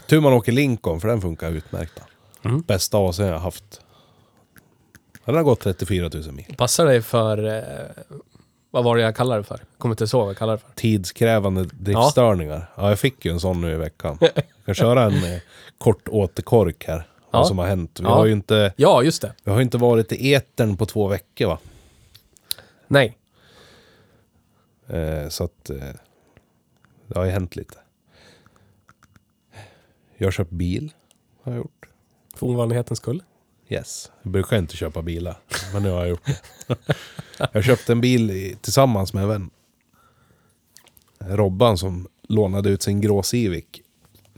[0.06, 2.00] Tur man åker Lincoln, för den funkar utmärkt.
[2.48, 2.60] Mm.
[2.60, 3.80] Bästa AC jag haft.
[5.24, 6.54] Den har gått 34 000 mil.
[6.58, 7.56] Passar dig för...
[7.58, 7.86] Eh,
[8.70, 9.60] vad var det jag kallade det för?
[9.78, 10.70] Kommer inte ihåg vad jag kallade det för.
[10.74, 12.70] tidskrävande driftstörningar.
[12.76, 12.88] Ja.
[12.88, 14.18] jag fick ju en sån nu i veckan.
[14.20, 14.34] Jag
[14.66, 15.40] kan köra en eh,
[15.78, 16.96] kort återkork här.
[16.96, 17.38] Ja.
[17.38, 18.00] Vad som har hänt.
[18.00, 18.14] Vi, Ja.
[18.14, 19.32] har ju inte, Ja, just det.
[19.44, 21.58] vi har ju inte varit i etern på två veckor va.
[22.88, 23.18] Nej.
[24.88, 25.76] Eh, så att eh,
[27.06, 27.74] det har ju hänt lite.
[30.16, 30.92] Jag har köpt bil.
[31.42, 31.85] Har jag gjort.
[32.36, 33.22] För ovanlighetens skull.
[33.68, 34.10] Yes.
[34.22, 35.38] Jag brukar inte köpa bilar.
[35.72, 36.76] Men nu har jag gjort det.
[37.52, 39.50] jag köpte en bil i, tillsammans med en vän.
[41.18, 43.64] Robban som lånade ut sin grå Civic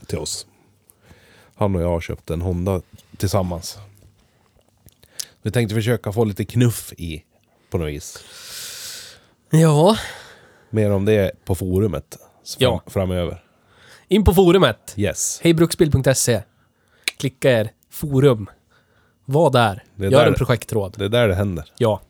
[0.05, 0.47] till oss.
[1.55, 2.81] Han och jag har köpt en Honda
[3.17, 3.77] tillsammans.
[5.41, 7.23] Vi tänkte försöka få lite knuff i
[7.69, 8.23] på något vis.
[9.49, 9.97] Ja.
[10.69, 12.81] Mer om det på forumet fram, Ja.
[12.87, 13.43] framöver.
[14.07, 14.93] In på forumet.
[14.97, 15.39] Yes.
[15.43, 16.41] Hejbruksbil.se.
[17.17, 17.71] Klicka er.
[17.89, 18.49] Forum.
[19.25, 19.83] Var där.
[19.95, 20.95] Det är Gör där- en projekttråd.
[20.97, 21.71] Det är där det händer.
[21.77, 22.01] Ja.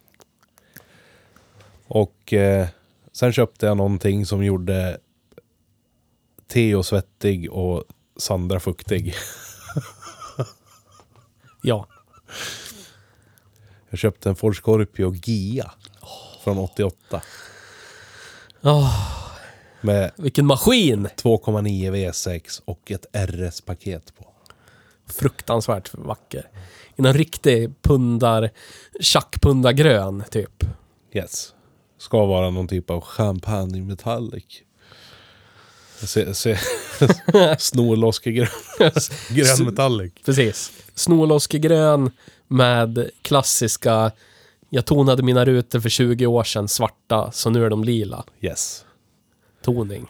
[1.88, 2.68] Och eh,
[3.12, 4.98] sen köpte jag någonting som gjorde
[6.48, 7.84] Theo svettig och
[8.18, 9.14] Sandra fuktig.
[11.62, 11.88] Ja.
[13.90, 15.72] Jag köpte en Ford Scorpio Gia
[16.44, 17.22] från 88.
[18.62, 19.10] Åh.
[19.82, 21.08] Med Vilken maskin!
[21.08, 24.29] 2,9 V6 och ett RS-paket på.
[25.12, 26.50] Fruktansvärt vacker.
[26.96, 28.50] Någon riktig pundar...
[29.00, 30.64] Tjackpundargrön, typ.
[31.14, 31.54] Yes.
[31.98, 34.64] Ska vara någon typ av champagne metallic.
[36.00, 36.58] Se, se.
[37.60, 38.48] Snorloskegrön.
[39.30, 40.14] Grön metallic.
[40.26, 40.72] Precis.
[40.96, 42.12] Snorloskegrön
[42.48, 44.12] med klassiska...
[44.70, 48.24] Jag tonade mina rutor för 20 år sedan svarta, så nu är de lila.
[48.42, 48.86] Yes.
[49.64, 50.08] Toning.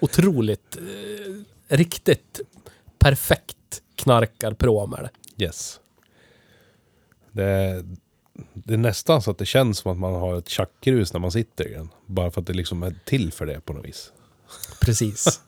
[0.00, 0.76] Otroligt...
[0.76, 2.40] Eh, riktigt
[2.98, 3.56] perfekt
[4.04, 5.44] knarkarprom är det.
[5.44, 5.80] Yes.
[7.32, 7.84] Det,
[8.54, 11.32] det är nästan så att det känns som att man har ett tjackrus när man
[11.32, 11.88] sitter i den.
[12.06, 14.12] Bara för att det liksom är till för det på något vis.
[14.80, 15.40] Precis.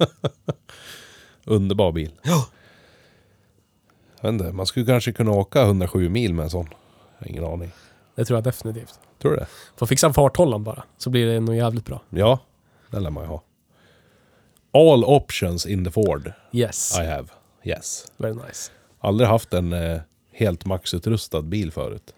[1.45, 2.13] Underbar bil.
[2.23, 2.49] Ja.
[4.21, 6.69] Jag vet inte, man skulle kanske kunna åka 107 mil med en sån.
[7.19, 7.71] Jag har ingen aning.
[8.15, 9.01] Det tror jag definitivt.
[9.23, 9.47] Tror du det?
[9.77, 12.03] Får fixa en farthållaren bara, så blir det nog jävligt bra.
[12.11, 12.39] Ja,
[12.91, 13.43] det lär man ju ha.
[14.73, 16.99] All options in the Ford Yes.
[16.99, 17.29] I have.
[17.69, 18.13] Yes.
[18.17, 18.71] Very nice.
[19.01, 20.01] Aldrig haft en eh,
[20.33, 22.13] helt maxutrustad bil förut.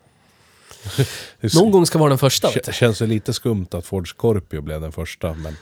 [1.40, 2.72] Det Någon gång ska vara den första, vet K- du.
[2.72, 5.56] känns ju lite skumt att Ford Scorpio blev den första, men...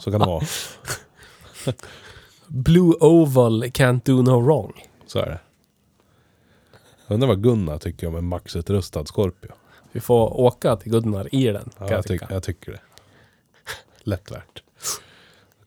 [0.00, 0.44] så kan det vara.
[2.46, 4.86] Blue Oval can't do no wrong.
[5.06, 5.40] Så är det.
[7.06, 9.52] Jag undrar vad Gunnar tycker om en maxutrustad Scorpio.
[9.92, 12.34] Vi får åka till Gunnar i den, Ja, jag, jag tyck, tycka.
[12.34, 12.80] jag tycker det.
[14.02, 14.62] Lätt värt.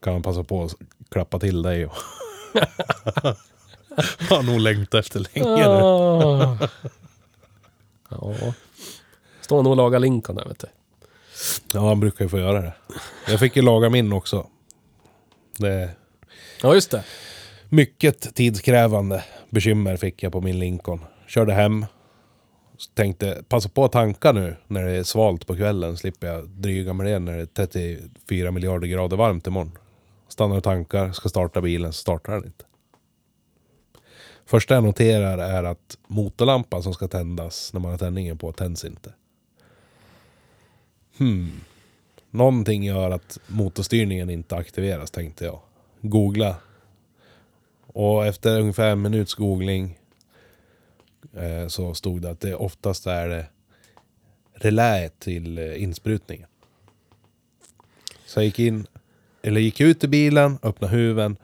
[0.00, 0.74] Kan man passa på att
[1.08, 1.92] klappa till dig och...
[4.30, 5.82] har nog längtat efter länge nu.
[5.82, 6.58] Ah.
[8.08, 8.34] Ja.
[9.40, 10.66] Står nog och lagar Lincoln där, vet du.
[11.72, 12.74] Ja, han brukar ju få göra det.
[13.28, 14.46] Jag fick ju laga min också.
[15.58, 15.90] Det
[16.62, 17.04] Ja, just det.
[17.68, 21.00] mycket tidskrävande bekymmer fick jag på min Lincoln.
[21.26, 21.86] Körde hem.
[22.94, 25.96] Tänkte, passa på att tanka nu när det är svalt på kvällen.
[25.96, 29.78] Slipper jag dryga med det när det är 34 miljarder grader varmt imorgon.
[30.36, 32.64] Stannar och tankar, ska starta bilen, så startar den inte.
[34.44, 38.84] Första jag noterar är att motorlampan som ska tändas när man har tändningen på tänds
[38.84, 39.12] inte.
[41.18, 41.60] Hmm.
[42.30, 45.60] Någonting gör att motorstyrningen inte aktiveras tänkte jag.
[46.00, 46.56] Googla.
[47.86, 49.98] Och efter ungefär en minuts googling
[51.32, 53.46] eh, så stod det att det oftast är det
[54.52, 56.48] reläet till eh, insprutningen.
[58.26, 58.86] Så jag gick in,
[59.46, 61.36] eller gick ut ur bilen, öppnade huven,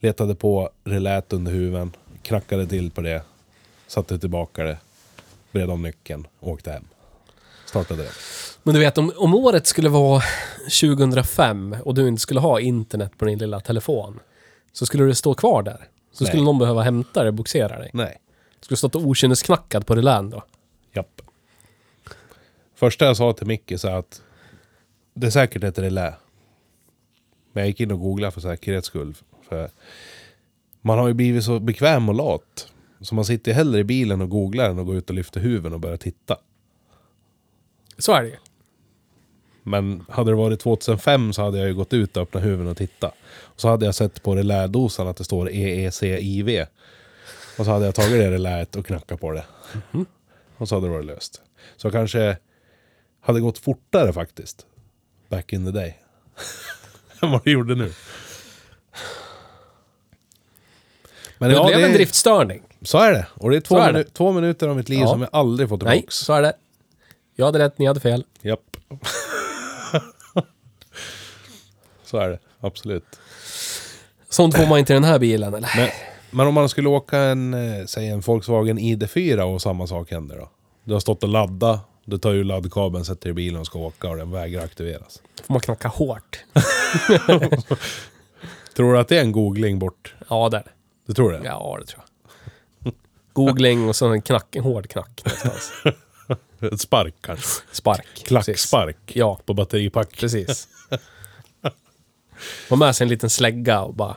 [0.00, 1.92] letade på reläet under huven,
[2.22, 3.22] knackade till på det,
[3.86, 4.78] satte tillbaka det,
[5.52, 6.84] bred om nyckeln, åkte hem.
[7.66, 8.10] Startade det.
[8.62, 10.22] Men du vet, om, om året skulle vara
[10.80, 14.20] 2005 och du inte skulle ha internet på din lilla telefon,
[14.72, 15.88] så skulle du stå kvar där.
[16.12, 16.28] Så Nej.
[16.28, 17.90] skulle någon behöva hämta dig och bogsera dig.
[17.92, 18.18] Nej.
[18.60, 20.42] Skulle stått okynnesknackad på relän då.
[20.92, 21.22] Japp.
[22.74, 24.22] Första jag sa till Micke så att
[25.14, 26.14] det är säkert ett relä.
[27.52, 29.14] Men jag gick in och googlade för säkerhets skull.
[29.48, 29.70] För
[30.80, 32.68] man har ju blivit så bekväm och lat.
[33.00, 35.72] Så man sitter hellre i bilen och googlar än att gå ut och lyfta huven
[35.72, 36.36] och börja titta.
[37.98, 38.36] Så är det ju.
[39.62, 42.76] Men hade det varit 2005 så hade jag ju gått ut och öppnat huven och
[42.76, 43.14] tittat.
[43.40, 46.66] Och så hade jag sett på relädosan att det står EECIV.
[47.58, 49.44] Och så hade jag tagit det reläet och knackat på det.
[50.56, 51.42] Och så hade det varit löst.
[51.76, 52.36] Så jag kanske
[53.20, 54.66] hade gått fortare faktiskt.
[55.28, 55.98] Back in the day.
[57.22, 57.92] Än vad det gjorde nu.
[61.38, 62.62] Men det ja, blev det, en driftstörning.
[62.82, 63.26] Så är det.
[63.34, 65.08] Och det är två, är minu- två minuter av mitt liv Ja.
[65.08, 66.16] som jag aldrig får Nej, tillbaks.
[66.16, 66.52] så är det.
[67.36, 68.24] Jag hade rätt, ni hade fel.
[68.42, 68.76] Japp.
[72.04, 72.38] så är det.
[72.60, 73.04] Absolut.
[74.28, 75.70] Sånt får man inte i den här bilen, eller?
[75.76, 75.88] Men,
[76.30, 80.36] men om man skulle åka en, eh, säg en Volkswagen ID4 och samma sak händer
[80.38, 80.50] då?
[80.84, 84.08] Du har stått och laddat, du tar ju laddkabeln, sätter i bilen och ska åka
[84.08, 85.22] och den vägrar aktiveras.
[85.46, 86.44] får man knacka hårt.
[88.76, 90.14] Tror du att det är en googling bort?
[90.28, 90.70] Ja, det är det.
[91.06, 91.40] Du tror det?
[91.44, 92.08] Ja, det tror jag.
[93.32, 95.72] Googling och så en knack, en hård knack någonstans.
[96.72, 97.62] Ett spark kanske?
[97.72, 98.06] Spark.
[98.24, 100.16] Klackspark Ja, på batteripack.
[100.20, 100.68] precis.
[102.70, 104.16] Var med sig en liten slägga och bara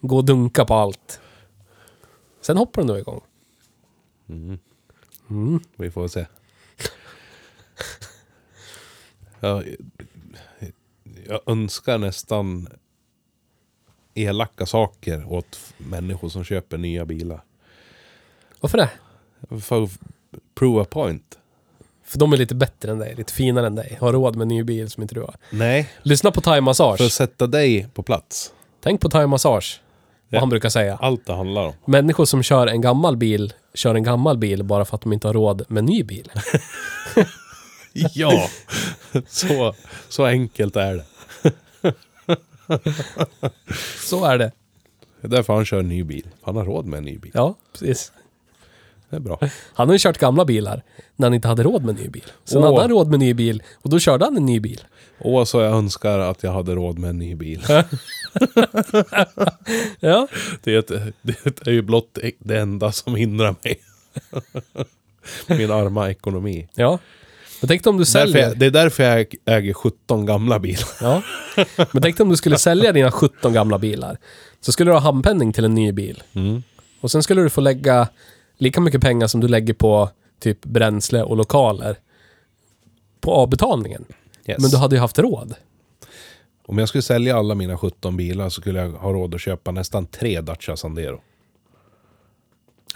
[0.00, 1.20] gå och dunka på allt.
[2.40, 3.20] Sen hoppar den då igång.
[5.76, 6.26] Vi får se.
[9.40, 9.64] Jag,
[11.28, 12.68] jag önskar nästan
[14.14, 17.40] elaka saker åt människor som köper nya bilar.
[18.60, 18.90] Varför det?
[19.60, 19.90] För att
[20.54, 21.38] prove a point.
[22.04, 23.96] För de är lite bättre än dig, lite finare än dig.
[24.00, 25.34] Har råd med en ny bil som inte du har.
[25.50, 27.12] Nej, Lyssna på Thai för att Massage.
[27.12, 28.52] sätta dig på plats.
[28.80, 29.80] Tänk på Thai Massage.
[30.28, 30.40] Vad Ja.
[30.40, 30.96] han brukar säga.
[30.96, 31.72] Allt det handlar om.
[31.84, 35.28] Människor som kör en gammal bil, kör en gammal bil bara för att de inte
[35.28, 36.32] har råd med ny bil.
[37.92, 38.48] Ja,
[39.26, 39.74] så,
[40.08, 41.04] så enkelt är det.
[43.98, 44.52] Så är det.
[45.20, 46.26] Det är därför han kör en ny bil.
[46.42, 47.30] Han har råd med en ny bil.
[47.34, 48.12] Ja, precis.
[49.10, 49.38] Det är bra.
[49.74, 50.82] Han har ju kört gamla bilar
[51.16, 52.24] när han inte hade råd med en ny bil.
[52.44, 52.64] Sen Åh.
[52.64, 54.80] hade han råd med en ny bil och då körde han en ny bil.
[55.20, 57.64] Åh, så jag önskar att jag hade råd med en ny bil.
[57.68, 57.84] Ja,
[60.62, 60.88] Det är, ett,
[61.22, 63.80] det är ju blott det enda som hindrar mig.
[65.58, 66.68] Min arma ekonomi.
[66.74, 66.98] ja.
[67.60, 68.48] Men tänk om du Därför säljer...
[68.48, 70.88] jag, det är därför jag äger 17 gamla bilar.
[71.00, 71.22] Ja.
[71.92, 74.18] Men tänk om du skulle sälja dina 17 gamla bilar.
[74.60, 76.22] Så skulle du ha handpenning till en ny bil.
[76.32, 76.62] Mm.
[77.00, 78.08] Och sen skulle du få lägga
[78.60, 81.96] lika mycket pengar som du lägger på typ bränsle och lokaler.
[83.20, 84.04] På avbetalningen.
[84.46, 84.58] Yes.
[84.58, 85.54] Men du hade ju haft råd.
[86.66, 89.70] Om jag skulle sälja alla mina 17 bilar så skulle jag ha råd att köpa
[89.70, 91.20] nästan tre Dacia Sandero.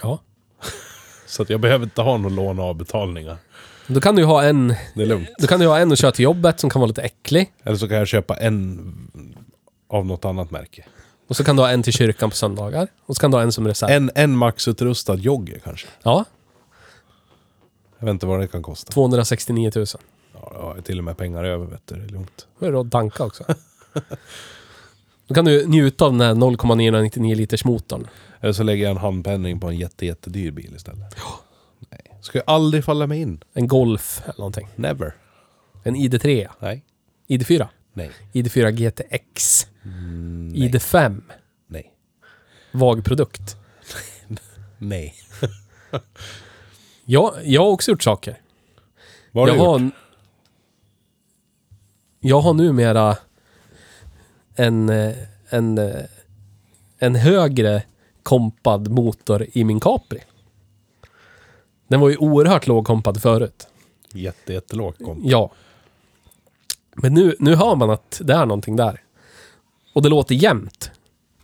[0.01, 0.19] Ja.
[1.27, 3.37] Så att jag behöver inte ha någon lån och avbetalningar.
[3.87, 4.75] Då kan du ju ha en...
[4.95, 5.29] Det är lugnt.
[5.37, 7.53] Då kan du ha en och köra till jobbet som kan vara lite äcklig.
[7.63, 8.93] Eller så kan jag köpa en
[9.87, 10.85] av något annat märke.
[11.27, 12.87] Och så kan du ha en till kyrkan på söndagar.
[13.05, 13.91] Och så kan du ha en som reserv.
[13.91, 15.87] En, en maxutrustad jogger kanske.
[16.03, 16.25] Ja,
[17.99, 18.91] Jag vet inte vad det kan kosta.
[18.91, 19.85] 269 000.
[20.33, 21.95] Ja, jag har till och med pengar över vet du.
[21.95, 22.47] Det är lugnt.
[22.59, 23.43] Då är det att tanka också.
[25.27, 28.07] Då kan du njuta av den här 0,999 liters motorn.
[28.41, 31.15] Eller så lägger jag en handpenning på en jätte, jättedyr bil istället.
[31.89, 32.01] Nej.
[32.21, 33.43] Ska jag aldrig falla mig in.
[33.53, 34.67] En Golf eller någonting.
[34.75, 35.15] Never.
[35.83, 36.47] En ID3.
[36.59, 36.83] Nej.
[37.27, 37.67] ID4.
[37.95, 38.11] Nej.
[38.33, 39.67] ID4 GTX.
[39.83, 40.69] Mm, nej.
[40.69, 41.21] ID5.
[41.67, 41.93] Nej.
[42.71, 43.57] Vag produkt.
[44.77, 45.15] Nej.
[47.05, 48.37] Ja, jag har också gjort saker.
[49.31, 49.79] Vad har jag du har...
[49.79, 49.93] gjort?
[52.19, 53.17] Jag har numera
[54.55, 55.15] en, eh,
[55.49, 56.05] en, eh,
[56.97, 57.83] en högre
[58.23, 60.23] kompad motor i min Capri.
[61.87, 63.67] Den var ju oerhört lågkompad förut.
[64.13, 65.21] Jätte, jättelågt kom.
[65.23, 65.51] Ja.
[66.95, 69.01] Men nu, nu hör man att det är någonting där.
[69.93, 70.91] Och det låter jämnt.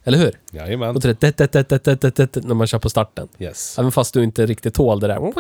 [0.04, 0.40] Eller hur?
[0.52, 0.94] Jajamän.
[0.94, 3.28] Låter det det, det, det, det, det, det, när man kör på starten.
[3.40, 3.80] Yes.
[3.80, 5.32] Även fast du inte riktigt tål det där.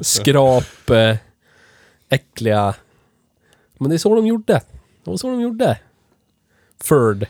[0.04, 1.16] Skrap, eh,
[2.08, 2.74] äckliga...
[3.78, 4.52] Men det är så de gjorde.
[5.04, 5.78] Det var så de gjorde.
[6.84, 7.26] Ford.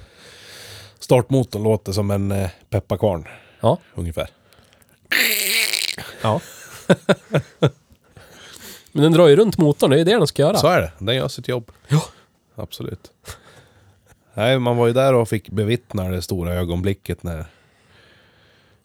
[0.99, 3.29] Startmotorn låter som en eh, pepparkvarn.
[3.61, 3.79] Ja.
[3.95, 4.29] Ungefär.
[6.23, 6.41] Ja.
[8.95, 10.57] Men den drar ju runt motorn, det är ju det den ska göra.
[10.57, 10.93] Så är det.
[10.99, 11.73] Den gör sitt jobb.
[11.89, 12.05] Ja.
[12.55, 13.13] Absolut.
[14.35, 17.47] Nej, man var ju där och fick bevittna det stora ögonblicket när,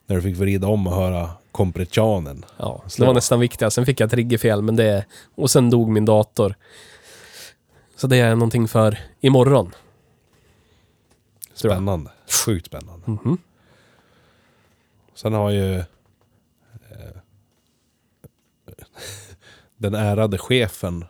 [0.06, 2.46] när du fick vrida om och höra kompressionen.
[2.58, 3.76] Ja, det var nästan viktigast.
[3.76, 5.06] Sen fick jag triggerfel, men det...
[5.36, 6.56] Och sen dog min dator.
[7.96, 9.76] Så det är någonting för imorgon.
[11.54, 12.12] Spännande.
[12.46, 13.12] Sjukt spännande.
[13.12, 13.38] Mhm.
[15.16, 15.84] Sen har ju
[19.80, 21.06] den ärade chefen,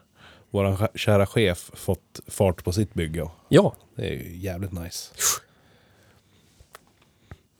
[0.51, 3.29] ch- kära chef, fått fart på sitt bygge.
[3.49, 5.13] Ja, Det är ju jävligt nice.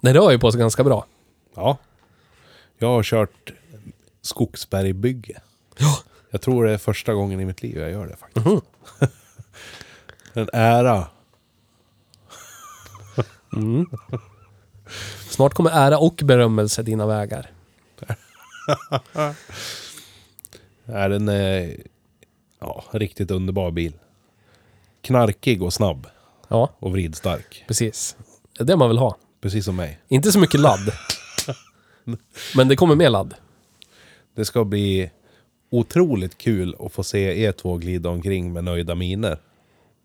[0.01, 1.05] det rör ju på sig ganska bra.
[1.55, 1.77] Ja.
[2.77, 3.53] Jag har kört
[4.21, 5.41] skogsbergbygge.
[5.77, 5.99] Ja.
[6.31, 8.45] Jag tror det är första gången i mitt liv jag gör det faktiskt.
[8.45, 8.61] Mhm.
[10.33, 11.07] En ära.
[15.29, 17.51] Snart kommer ära och berömmelse dina vägar.
[20.91, 21.69] Är en eh,
[22.59, 23.93] ja, riktigt underbar bil.
[25.01, 26.07] Knarkig och snabb.
[26.47, 27.63] Ja, Och vridstark.
[27.67, 28.15] precis.
[28.57, 29.17] Det är det man vill ha.
[29.41, 29.99] Precis som mig.
[30.07, 30.91] Inte så mycket ladd.
[32.55, 33.33] Men det kommer mer ladd.
[34.35, 35.11] Det ska bli
[35.69, 39.37] otroligt kul att få se er två glida omkring med nöjda miner.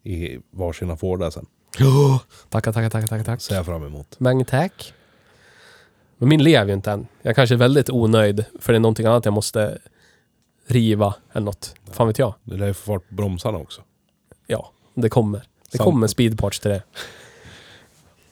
[0.03, 1.47] I varsina Fordar sen.
[2.49, 3.41] Tackar, tackar, tackar, tackar, tack.
[3.43, 4.21] Ser jag fram emot.
[4.21, 4.95] Mange tack.
[6.19, 7.07] Men min lever ju inte än.
[7.23, 9.79] Jag kanske är väldigt onöjd för det är någonting annat jag måste
[10.67, 11.75] riva eller något.
[11.93, 12.35] Fan vet jag.
[12.43, 13.83] Du lär ju få fart på bromsarna också.
[14.47, 15.39] Ja, det kommer.
[15.71, 15.91] Det Sant.
[15.91, 16.83] kommer speedparts till det.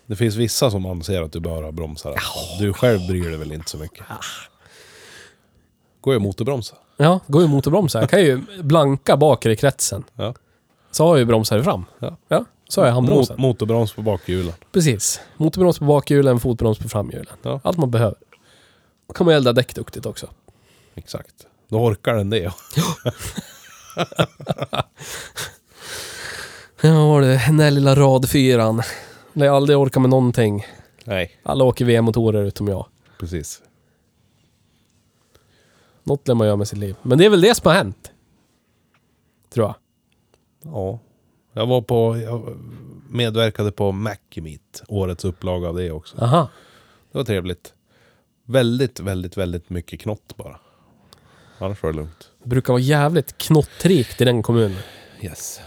[0.06, 2.16] Det finns vissa som anser att du bör ha bromsar.
[2.58, 4.06] Du själv bryr dig väl inte så mycket?
[6.00, 6.76] Går ju motorbromsa.
[6.96, 8.00] Ja, det går ju motorbromsar.
[8.00, 10.04] Jag kan ju blanka bakre i kretsen.
[10.14, 10.34] Ja.
[10.90, 11.84] Så har jag ju bromsar fram.
[11.98, 12.16] Ja.
[12.28, 13.36] Ja, så har jag handbromsen.
[13.36, 14.54] Mot, motorbroms på bakhjulen.
[14.72, 15.20] Precis.
[15.36, 17.36] Motorbroms på bakhjulen, fotbroms på framhjulen.
[17.42, 17.60] Ja.
[17.64, 18.18] Allt man behöver.
[19.06, 20.26] Då kan man elda däck duktigt också.
[20.94, 21.46] Exakt.
[21.72, 22.52] Då orkar den det.
[26.80, 28.82] Ja, var det den där lilla radfyran.
[29.32, 30.66] När jag aldrig orkar med någonting.
[31.04, 32.86] Nej, Alla åker V-motorer utom jag.
[33.20, 33.62] precis.
[36.04, 36.96] Något lär man göra med sitt liv.
[37.02, 38.12] Men det är väl det som har hänt.
[39.54, 39.74] Tror jag.
[40.74, 40.98] Ja.
[41.52, 42.16] Jag var på...
[42.18, 42.56] Jag
[43.10, 44.82] medverkade på Macmeet.
[44.88, 46.18] Årets upplaga av det också.
[46.18, 46.48] Aha.
[47.12, 47.74] Det var trevligt.
[48.44, 50.60] Väldigt, väldigt, väldigt mycket knott bara.
[51.62, 52.30] Annars var det lugnt.
[52.42, 54.78] Det brukar vara jävligt knottrikt i den kommunen.
[55.20, 55.60] Yes.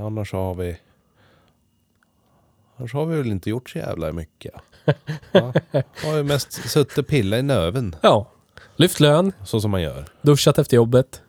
[0.00, 0.78] Annars har vi...
[2.76, 4.54] Annars har vi väl inte gjort så jävla mycket.
[5.32, 5.52] Ja.
[6.04, 7.96] Har ju mest suttit och pillat i növen.
[8.02, 8.30] Ja.
[8.76, 10.04] Lyft lön, Så som man gör.
[10.22, 11.22] duschat efter jobbet.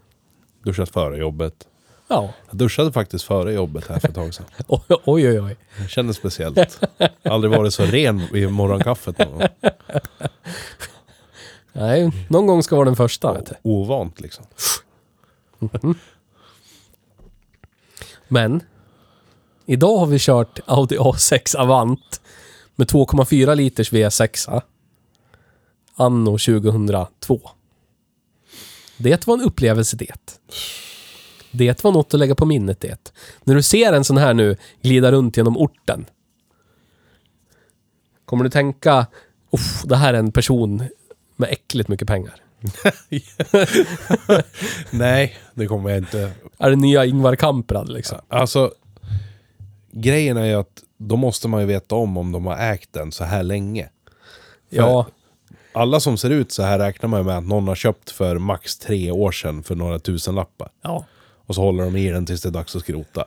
[0.63, 1.67] Duschat före jobbet.
[2.11, 2.33] Ja.
[2.47, 4.45] Jag duschade faktiskt före jobbet här för ett tag sedan.
[4.67, 5.57] Oj, oj, oj.
[5.77, 6.79] Det kändes speciellt.
[7.23, 9.47] Aldrig varit så ren vid morgonkaffet någon.
[11.73, 13.33] Nej, någon gång ska vara den första.
[13.33, 13.55] Vet du.
[13.61, 14.45] Ovant liksom.
[18.27, 18.63] Men,
[19.65, 22.21] idag har vi kört Audi A6 Avant
[22.75, 24.61] med 2,4 liters V6.
[25.95, 27.49] Anno 2002.
[28.97, 30.39] Det var en upplevelse det.
[31.51, 33.11] Det var något att lägga på minnet det.
[33.43, 36.05] När du ser en sån här nu glida runt genom orten.
[38.25, 39.07] Kommer du tänka,
[39.51, 40.83] Uff, det här är en person
[41.35, 42.33] med äckligt mycket pengar.
[44.91, 46.31] Nej, det kommer jag inte.
[46.57, 48.17] Är det nya Ingvar Kamprad liksom?
[48.27, 48.71] Alltså,
[49.91, 53.11] grejen är ju att då måste man ju veta om om de har ägt den
[53.11, 53.89] så här länge.
[54.69, 55.07] Ja,
[55.73, 58.77] Alla som ser ut så här räknar man med att någon har köpt för max
[58.77, 60.69] tre år sedan för några tusen lappar.
[60.81, 61.05] ja.
[61.49, 63.25] Och så håller de i den tills det är dags att skrota.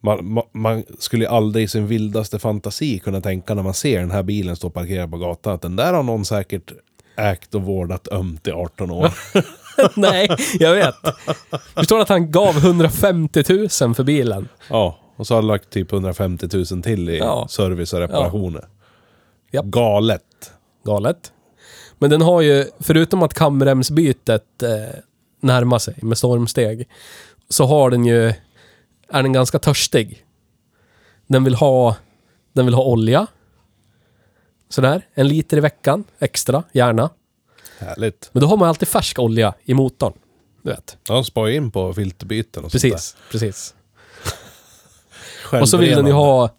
[0.00, 4.10] Man, man, man skulle aldrig i sin vildaste fantasi kunna tänka när man ser den
[4.10, 6.72] här bilen stå parkerad på gatan att den där har någon säkert
[7.16, 9.12] ägt och vårdat ömt i 18 år.
[9.96, 10.28] Nej,
[10.58, 10.94] jag vet.
[11.74, 14.48] Förstår du att han gav 150 000 för bilen?
[14.70, 17.46] ja, och så har han lagt typ 150 000 till i Ja.
[17.50, 18.64] service och reparationer.
[19.52, 19.64] Japp.
[19.64, 20.52] Galet.
[20.84, 21.32] Galet.
[21.98, 24.98] Men den har ju, förutom att kamremsbytet eh,
[25.40, 26.88] närmar sig med stormsteg,
[27.48, 28.26] så har den ju,
[29.08, 30.24] är den ganska törstig.
[31.26, 31.96] Den vill ha,
[32.52, 33.26] den vill ha olja.
[34.68, 37.10] Sådär, en liter i veckan extra, gärna.
[37.78, 38.30] Härligt.
[38.32, 40.12] Men då har man alltid färsk olja i motorn.
[40.62, 40.96] Du vet.
[41.08, 43.74] Ja, spara in på filterbyten och Precis, precis.
[44.22, 45.60] sånt där.
[45.62, 46.50] Och så vill den ju ha,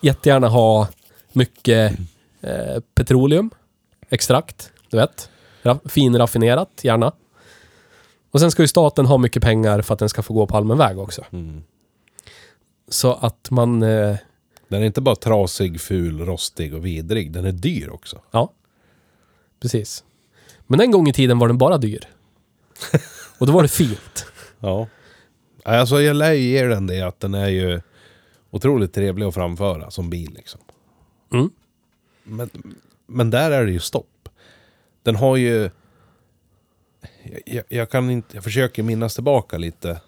[0.00, 0.88] jättegärna ha
[1.32, 1.98] mycket
[2.40, 3.50] eh, petroleum,
[4.10, 5.30] extrakt, du vet.
[5.62, 7.12] Ra finraffinerat, gärna.
[8.30, 10.56] Och sen ska ju staten ha mycket pengar för att den ska få gå på
[10.56, 11.24] allmän väg också.
[11.32, 11.62] Mm.
[12.88, 14.16] Så att man, eh,
[14.68, 17.32] Den är inte bara trasig, ful, rostig och vidrig.
[17.32, 18.22] Den är dyr också.
[18.30, 18.52] ja.
[19.60, 20.04] Precis.
[20.66, 22.08] Men en gång i tiden var den bara dyr.
[23.38, 24.26] Och då var det fint.
[24.60, 24.86] Ja.
[25.64, 27.80] Alltså jag lär ju ge den det att den är ju
[28.50, 30.60] otroligt trevlig att framföra som bil liksom.
[31.32, 31.50] Mm.
[32.24, 32.50] Men,
[33.06, 34.28] men där är det ju stopp.
[35.02, 35.70] Den har ju...
[37.46, 38.34] Jag, jag, kan inte...
[38.36, 40.00] Jag försöker minnas tillbaka lite.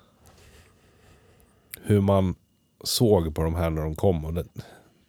[1.83, 2.35] Hur man
[2.85, 4.25] såg på de här när de kom.
[4.25, 4.49] Och den,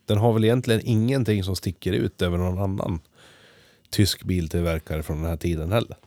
[0.06, 3.00] den har väl egentligen ingenting som sticker ut över någon annan
[3.90, 5.98] tysk biltillverkare från den här tiden heller.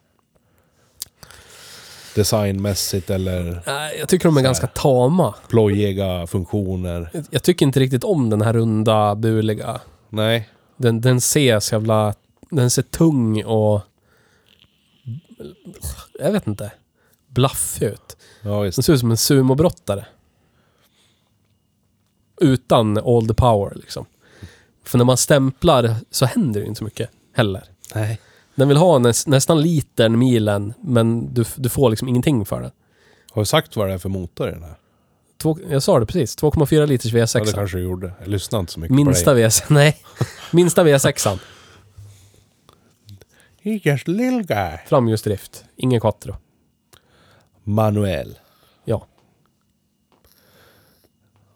[2.15, 5.35] Designmässigt eller Nej, Jag tycker de är ganska tama.
[5.49, 7.11] plojiga funktioner.
[7.13, 9.81] Jag- Jag tycker inte riktigt om den här runda, buliga.
[10.09, 12.15] Nej, Den, den ser så jävla...
[12.51, 13.81] Den ser tung och...
[16.19, 16.73] Jag vet inte.
[17.29, 18.17] Blaffig ut.
[18.43, 18.77] ja visst.
[18.77, 20.07] Den ser ut som en sumobrottare.
[22.41, 24.07] Utan all the power liksom.
[24.85, 27.65] För när man stämplar så händer det inte så mycket heller.
[27.95, 28.21] Nej.
[28.55, 32.71] Den vill ha näs, nästan litern milen, men du, du får liksom ingenting för den.
[33.31, 34.75] Har du sagt vad det är för motor i den här?
[35.39, 37.39] Två, jag sa det precis, 2,4 liters V6.
[37.39, 38.13] Ja, det kanske du gjorde.
[38.21, 39.47] Jag lyssnade inte så mycket Minsta på dig.
[39.49, 39.97] V6, nej.
[40.51, 41.39] Minsta V6an.
[43.65, 44.79] He just little guy.
[44.87, 45.65] Framhjulsdrift.
[45.77, 46.37] Ingen quattro.
[47.63, 48.39] Manuell.
[48.85, 49.07] Ja.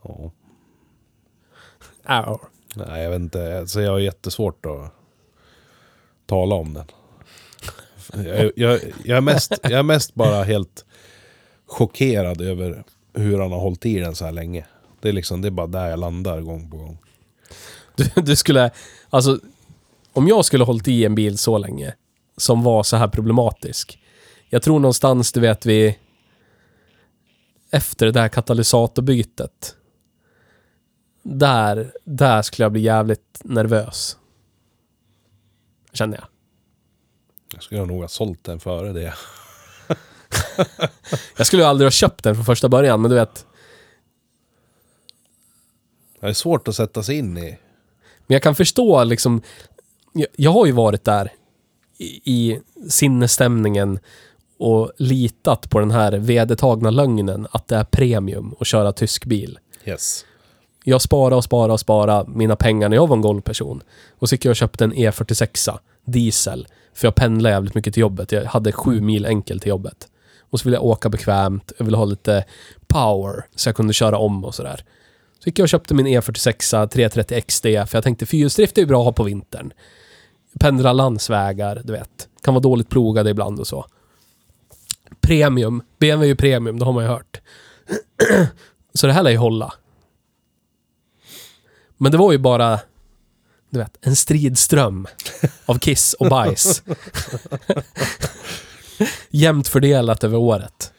[0.03, 0.31] Ja.
[2.05, 2.39] Au.
[2.75, 3.59] Nej, jag vet inte.
[3.59, 4.93] Alltså, jag har jättesvårt att
[6.27, 6.87] tala om den.
[8.27, 10.85] Jag, jag, jag, är mest, jag är mest bara helt
[11.67, 12.85] chockerad över
[13.15, 14.67] hur han har hållit i den så här länge.
[15.01, 16.99] Det är liksom, det är bara där jag landar gång på gång.
[17.97, 18.71] Du, du skulle...
[19.11, 19.41] Alltså,
[20.19, 21.95] om jag skulle hållit i en bil så länge,
[22.37, 24.03] som var så här problematisk.
[24.49, 25.99] Jag tror någonstans, du vet, vi...
[27.71, 29.77] Efter det där katalysatorbytet.
[31.23, 34.17] Där, där skulle jag bli jävligt nervös.
[35.93, 36.27] Känner jag.
[37.53, 39.15] Jag skulle nog ha sålt den före det.
[41.37, 43.47] Jag skulle aldrig ha köpt den från första början, men du vet.
[46.21, 47.59] Det är svårt att sätta sig in i.
[48.27, 49.43] Men jag kan förstå liksom...
[50.37, 51.33] Jag, har ju varit där
[51.99, 53.99] i, i sinnesstämningen
[54.59, 59.59] och litat på den här vedertagna lögnen att det är premium att köra tysk bil.
[59.85, 60.25] Yes.
[60.85, 63.83] Jag sparade och sparade och sparade mina pengar när jag var en golvperson.
[64.19, 65.79] Och så gick jag och köpte en E46.
[66.05, 66.67] diesel.
[66.95, 68.33] För jag pendlar jävligt mycket till jobbet.
[68.33, 70.09] Jag hade sju mil enkel till jobbet.
[70.51, 71.73] Och så ville jag åka bekvämt.
[71.79, 72.45] Jag ville ha lite
[72.87, 74.85] power så jag kunde köra om och sådär.
[75.39, 78.83] Så gick jag och köpte min E E46 330 XD för jag tänkte fyrhjulsdrift är
[78.83, 79.73] ju bra att ha på vintern.
[80.59, 82.29] Pendla landsvägar, du vet.
[82.43, 83.87] Kan vara dåligt plogade ibland och så.
[85.21, 85.83] Premium.
[85.99, 87.41] BMW är ju premium, det har man ju hört.
[88.95, 89.75] så det här lär ju hålla.
[91.97, 92.81] Men det var ju bara,
[93.71, 95.07] du vet, en stridström
[95.67, 96.83] av kiss och bajs.
[99.31, 100.93] Jämnt fördelat över året.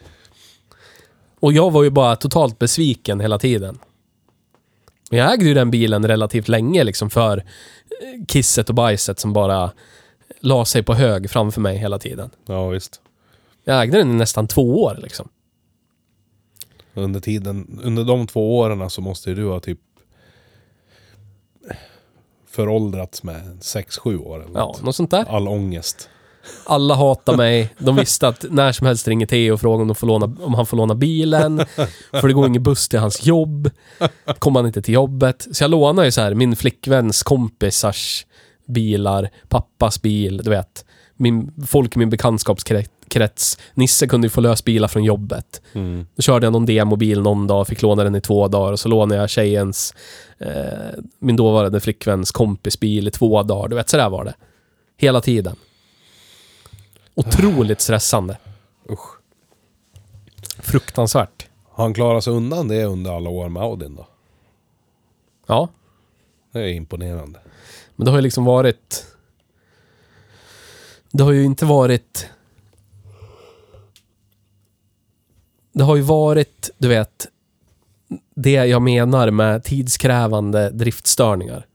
[1.40, 3.80] Och jag var ju bara totalt besviken hela tiden.
[5.10, 7.44] Men jag ägde ju den bilen relativt länge liksom för
[8.28, 9.72] kisset och bajset som bara
[10.40, 12.30] la sig på hög framför mig hela tiden.
[12.46, 13.02] Ja, visst.
[13.64, 15.30] Jag ägde den i nästan två år liksom.
[16.94, 19.80] Under tiden, under de två åren så måste ju du ha typ
[22.48, 24.96] föråldrats med 6-7 år eller Ja, något.
[24.96, 25.26] sånt där.
[25.30, 26.10] All ångest.
[26.66, 27.74] Alla hatar mig.
[27.78, 30.54] De visste att när som helst ringer Theo och frågar om, de får låna, om
[30.54, 31.66] han får låna bilen.
[32.12, 33.70] För det går ingen buss till hans jobb.
[34.40, 35.48] Kommer han inte till jobbet.
[35.52, 38.26] Så jag lånar ju så här min flickväns kompisars
[38.68, 40.86] bilar, pappas bil, du vet.
[41.16, 43.58] Min, folk i min bekantskapskrets.
[43.74, 45.62] Nisse kunde ju få lös bilar från jobbet.
[45.74, 46.08] Mm.
[46.16, 48.90] Då körde jag någon demobil någon dag, fick låna den i två dagar och så
[48.90, 49.94] lånade jag tjejens,
[50.38, 53.68] eh, min dåvarande flickväns kompisbil i två dagar.
[53.68, 54.34] Du vet, så där var det.
[54.98, 55.56] Hela tiden.
[57.20, 58.38] Otroligt stressande.
[58.90, 59.20] Usch.
[60.60, 61.48] Fruktansvärt.
[61.70, 64.08] Har han klarat sig undan det under alla år med Audin då?
[65.48, 65.70] Ja,
[66.52, 67.40] Det är imponerande.
[67.96, 69.06] men det har ju liksom varit...
[71.12, 72.28] Det har ju inte varit...
[75.72, 77.28] Det har ju varit, du vet,
[78.36, 81.68] det jag menar med tidskrävande driftstörningar.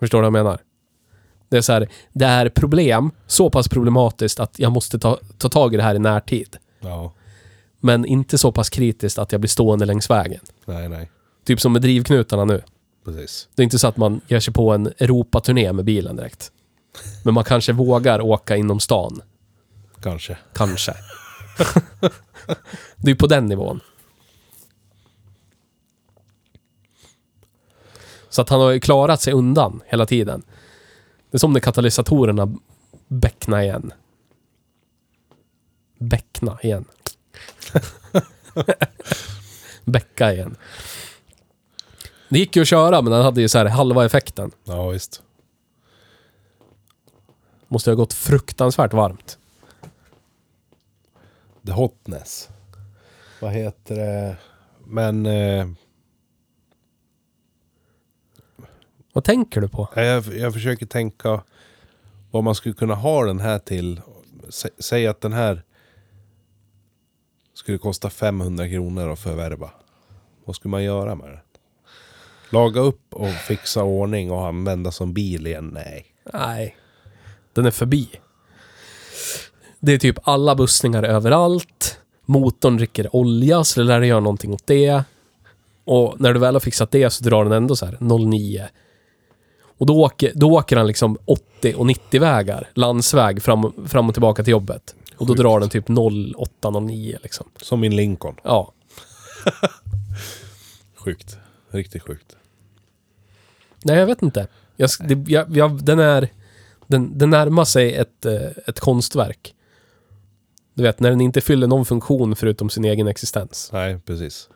[0.00, 0.60] Förstår du vad jag menar?
[1.50, 5.48] Det är så här, det är problem, så pass problematiskt att jag måste ta, ta
[5.48, 6.56] tag i det här i närtid.
[6.80, 7.12] Ja.
[7.80, 10.40] Men inte så pass kritiskt att jag blir stående längs vägen.
[10.64, 11.10] Nej, nej.
[11.44, 12.62] Typ som med drivknutarna nu.
[13.04, 13.48] Precis.
[13.54, 16.52] Det är inte så att man ger sig på en Europaturné med bilen direkt.
[17.24, 19.22] Men man kanske vågar åka inom stan.
[20.02, 20.38] Kanske.
[20.52, 20.94] Kanske.
[22.96, 23.80] det är på den nivån.
[28.28, 30.42] Så att han har ju klarat sig undan hela tiden.
[31.30, 32.54] Det är som när katalysatorerna
[33.08, 33.92] bäckna igen.
[35.98, 36.84] Bäckna igen.
[39.84, 40.56] Bäcka igen.
[42.28, 44.50] Det gick ju att köra, men han hade ju så här halva effekten.
[44.64, 45.22] Ja, visst.
[47.68, 49.38] Måste ha gått fruktansvärt varmt.
[51.66, 52.48] The Hotness.
[53.40, 54.36] Vad heter det?
[54.84, 55.26] Men...
[55.26, 55.66] Eh,
[59.12, 59.88] Vad tänker du på?
[59.94, 61.42] jag, jag försöker tänka
[62.30, 64.00] vad man skulle kunna ha den här till.
[64.48, 65.62] Sä, säg att den här
[67.54, 69.70] skulle kosta 500 kronor att förvärva.
[70.44, 71.38] Vad skulle man göra med den?
[72.50, 75.70] Laga upp och fixa ordning och använda som bil igen?
[75.74, 76.06] Nej.
[76.32, 76.76] Nej.
[77.52, 78.08] Den är förbi.
[79.80, 82.00] Det är typ alla bussningar överallt.
[82.24, 85.04] Motorn dricker olja, så det lär göra någonting åt det.
[85.84, 88.68] Och när du väl har fixat det så drar den ändå så här 09.
[89.80, 94.14] Och då åker, då åker han liksom 80 och 90 vägar, landsväg, fram, fram och
[94.14, 94.94] tillbaka till jobbet.
[95.16, 95.40] Och då Sjukt.
[95.40, 95.84] drar den typ
[96.36, 97.46] 08, 09 liksom.
[97.56, 98.36] Som min Lincoln.
[98.42, 98.72] Ja.
[100.94, 101.38] Sjukt.
[101.70, 102.36] Riktigt sjukt.
[103.84, 104.46] Nej, jag vet inte.
[104.76, 106.28] Jag, det, jag, jag, den är...
[106.86, 109.54] Den, den närmar sig ett, eh, ett konstverk.
[110.74, 113.70] Du vet, när den inte fyller någon funktion förutom sin egen existens.
[113.72, 114.48] Nej, precis.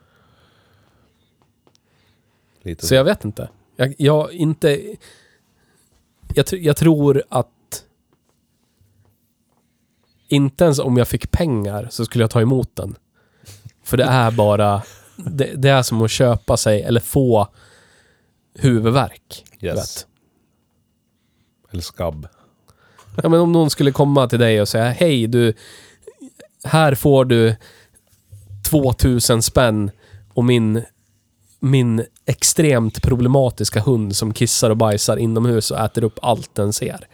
[2.61, 3.49] Lite Så jag vet inte.
[3.75, 4.95] Jag, jag inte...
[6.33, 7.47] Jag, jag tror att...
[10.27, 12.95] Inte ens om jag fick pengar så skulle jag ta emot den.
[13.83, 14.81] För det är bara...
[15.15, 17.47] Det, det är som att köpa sig, eller få
[18.53, 19.45] huvudvärk.
[19.59, 19.75] Yes.
[19.75, 20.07] vet.
[21.71, 22.27] Eller skabb.
[23.23, 25.53] Ja, men om någon skulle komma till dig och säga Hej du,
[26.63, 27.55] här får du
[28.69, 29.91] 2000 spänn
[30.33, 30.83] och min,
[31.59, 37.07] min extremt problematiska hund som kissar och bajsar inomhus och äter upp allt den ser.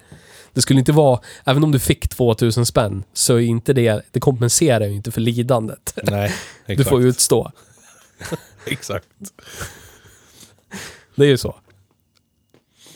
[0.54, 4.20] Det skulle inte vara, även om du fick 2000 spänn, så är inte det, det
[4.20, 5.98] kompenserar ju inte för lidandet.
[6.04, 6.34] Nej,
[6.66, 6.90] Du exakt.
[6.90, 7.52] får utstå.
[8.66, 9.08] Exakt.
[11.16, 11.56] Det är ju så.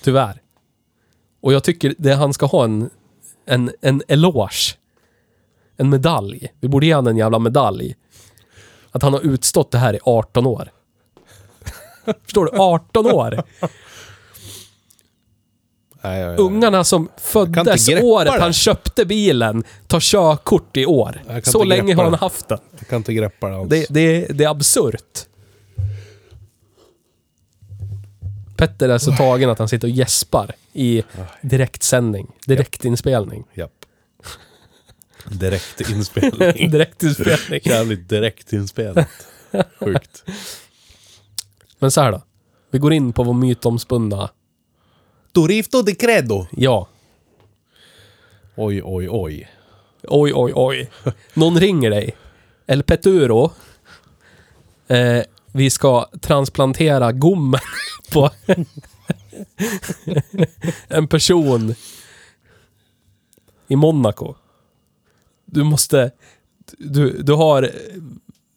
[0.01, 0.41] Tyvärr.
[1.41, 2.89] Och jag tycker det han ska ha en,
[3.45, 4.77] en, en eloge.
[5.77, 6.47] En medalj.
[6.59, 7.95] Vi borde ge han en jävla medalj.
[8.91, 10.71] Att han har utstått det här i 18 år.
[12.23, 12.51] Förstår du?
[12.57, 13.43] 18 år!
[16.01, 18.41] Nej, jag, jag, Ungarna som föddes året det.
[18.41, 21.21] han köpte bilen tar körkort i år.
[21.43, 22.59] Så länge har han haft den.
[22.77, 23.69] jag kan inte greppa det alls.
[23.69, 25.25] Det, det, det är absurt.
[28.57, 31.03] Petter är så tagen att han sitter och gäspar i
[31.41, 32.27] direktsändning.
[32.45, 33.43] Direktinspelning.
[33.53, 33.71] Japp.
[35.25, 36.71] Direkt inspelning.
[36.71, 37.59] Direktinspelning.
[37.63, 39.07] Jävligt direkt inspelat.
[39.79, 40.23] Sjukt.
[41.85, 42.21] Men så här då.
[42.71, 44.29] Vi går in på vår mytomspunna...
[45.31, 46.47] Dorifto di credo.
[46.51, 46.87] Ja.
[48.55, 49.49] Oj, oj, oj.
[50.03, 50.91] Oj, oj, oj.
[51.33, 52.15] Någon ringer dig.
[52.65, 53.51] El Peturo.
[54.87, 57.61] Eh, vi ska transplantera gommen
[58.13, 58.29] på
[60.87, 61.75] en person
[63.67, 64.35] i Monaco.
[65.45, 66.11] Du måste...
[66.77, 67.71] Du, du har...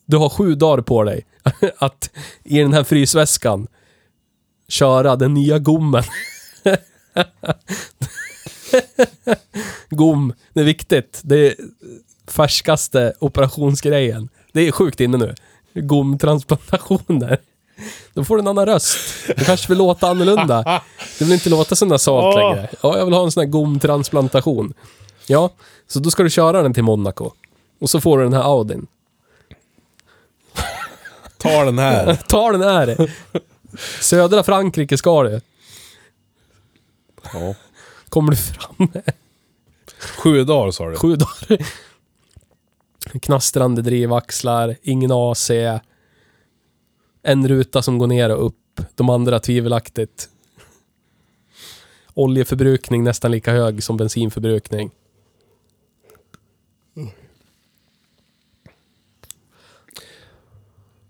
[0.08, 1.26] Du har sju dagar på dig
[1.78, 2.10] att
[2.44, 3.66] i den här frysväskan
[4.68, 6.02] köra den nya gommen.
[9.90, 11.20] Gom, det är viktigt.
[11.24, 11.54] Det är
[12.26, 14.28] färskaste operationsgrejen.
[14.52, 15.34] Det är sjukt inne nu.
[15.74, 17.38] Gomtransplantationer.
[18.14, 18.98] Då får du en annan röst.
[19.36, 20.82] Du kanske vill låta annorlunda.
[21.18, 22.68] Du vill inte låta så nasalt längre.
[22.82, 24.74] Ja, jag vill ha en sån här gomtransplantation.
[25.26, 25.50] Ja,
[25.86, 27.30] så då ska du köra den till Monaco.
[27.80, 28.86] Och så får du den här Audin.
[31.52, 32.14] Ta den här.
[32.28, 33.10] Ta den här!
[34.00, 35.40] Södra Frankrike ska du.
[37.32, 37.54] Ja.
[38.08, 38.88] Kommer du fram
[40.18, 40.96] Sju dagar sa du.
[40.96, 41.58] sju dagar.
[43.22, 45.50] Knastrande drivaxlar, ingen AC.
[47.22, 50.28] En ruta som går ner och upp, de andra tvivelaktigt.
[52.14, 54.90] Oljeförbrukning nästan lika hög som bensinförbrukning.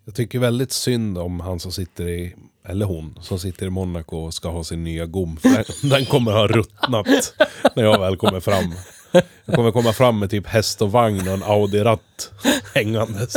[0.09, 2.35] Jag tycker väldigt synd om han som sitter i,
[2.65, 5.37] eller hon, som sitter i Monaco och ska ha sin nya gom.
[5.37, 7.07] För Den, den kommer ha ruttnat
[7.77, 8.75] när jag väl kommer fram.
[9.45, 12.31] Jag kommer komma fram med typ häst och vagn och en Audi-ratt
[12.75, 13.35] hängandes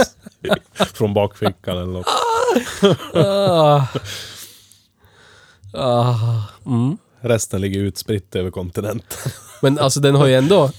[0.94, 2.08] från bakfickan eller något.
[3.14, 3.88] Ah.
[5.74, 6.44] Ah.
[6.66, 6.98] Mm.
[7.20, 9.32] Resten ligger utspritt över kontinenten.
[9.62, 10.72] Men alltså den har ju ändå...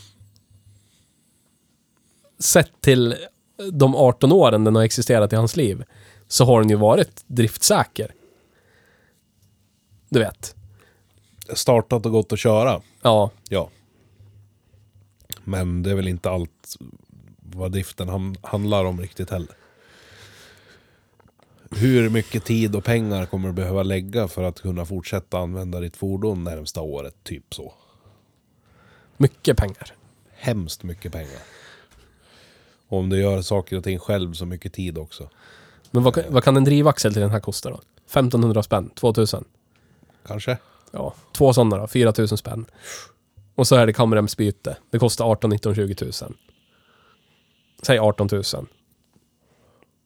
[2.39, 3.17] Sett till
[3.73, 5.85] de 18 åren den har existerat i hans liv,
[6.29, 8.15] så har den ju varit driftsäker.
[10.09, 10.55] Du vet.
[11.55, 13.31] Startat och gått att köra, Ja.
[13.49, 13.71] ja.
[15.45, 16.77] Men det är väl inte allt
[17.39, 19.57] vad driften ham- handlar om riktigt heller.
[21.71, 25.97] Hur mycket tid och pengar kommer du behöva lägga för att kunna fortsätta använda ditt
[25.97, 27.15] fordon närmsta året?
[27.25, 27.75] Typ så.
[29.17, 29.95] Mycket pengar.
[30.31, 31.41] Hemskt mycket pengar.
[32.93, 35.29] Och om du gör saker och ting själv så mycket tid också.
[35.91, 37.81] Men vad, kan- vad kan en drivaxel till den här kosta då?
[38.07, 38.91] 1500 spänn?
[38.95, 39.45] 2000?
[40.27, 40.59] Kanske?
[40.91, 41.15] Ja.
[41.33, 41.87] Två sådana då?
[41.87, 42.67] 4000 spänn.
[43.55, 44.77] Och så är det kamremsbyte.
[44.91, 46.35] Det kostar 18, 19, 20 tusen.
[47.83, 48.43] Säg 18 000.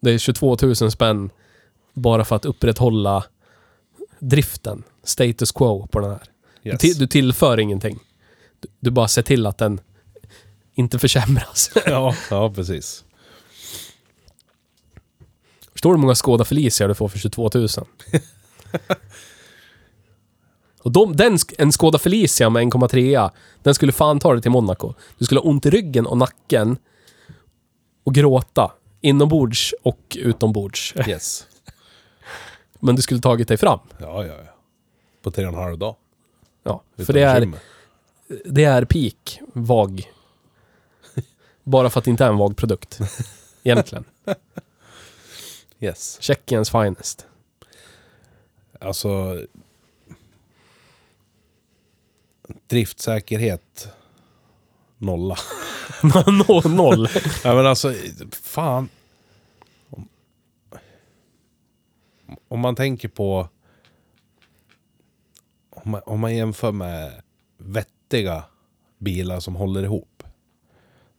[0.01, 1.31] Det är 22 000 spänn
[1.93, 3.25] bara för att upprätthålla
[4.19, 4.83] driften.
[5.03, 6.23] Status quo på den här.
[6.63, 6.99] Du, Yes.
[6.99, 7.99] du tillför ingenting.
[8.61, 9.81] Du, du bara ser till att den
[10.77, 11.71] inte försämras.
[11.87, 13.05] Ja, ja, precis.
[15.73, 17.69] Förstår du hur många Skoda Felicia du får för 22 000?
[20.83, 23.31] Och de, den, en Skoda Felicia med 1,3
[23.63, 24.95] den skulle fan ta dig till Monaco.
[25.19, 26.77] Du skulle ha ont i ryggen och nacken
[28.05, 28.73] och gråta.
[29.01, 30.95] Inombords och utombords.
[31.09, 31.47] Yes.
[32.81, 33.79] Men du skulle tagit dig fram.
[33.99, 34.55] Ja, ja, ja.
[35.23, 35.97] På tre och en halv dag.
[36.63, 37.53] Ja, för Utan det är,
[38.45, 40.11] det är peak VAG.
[41.67, 43.01] Bara för att det inte är en VAG-produkt.
[43.63, 44.05] Egentligen.
[45.81, 46.19] Yes.
[46.21, 47.27] Tjeckiens finest.
[48.81, 49.41] Alltså...
[52.67, 53.89] Driftsäkerhet.
[54.99, 55.37] Nolla.
[56.49, 56.71] Noll.
[56.71, 57.09] noll.
[57.45, 57.95] Ja men alltså,
[58.33, 58.89] fan.
[59.91, 60.09] Om,
[62.49, 63.49] om man tänker på...
[65.71, 67.23] Om man, om man jämför med
[67.57, 68.45] vettiga
[68.99, 70.16] bilar som håller ihop.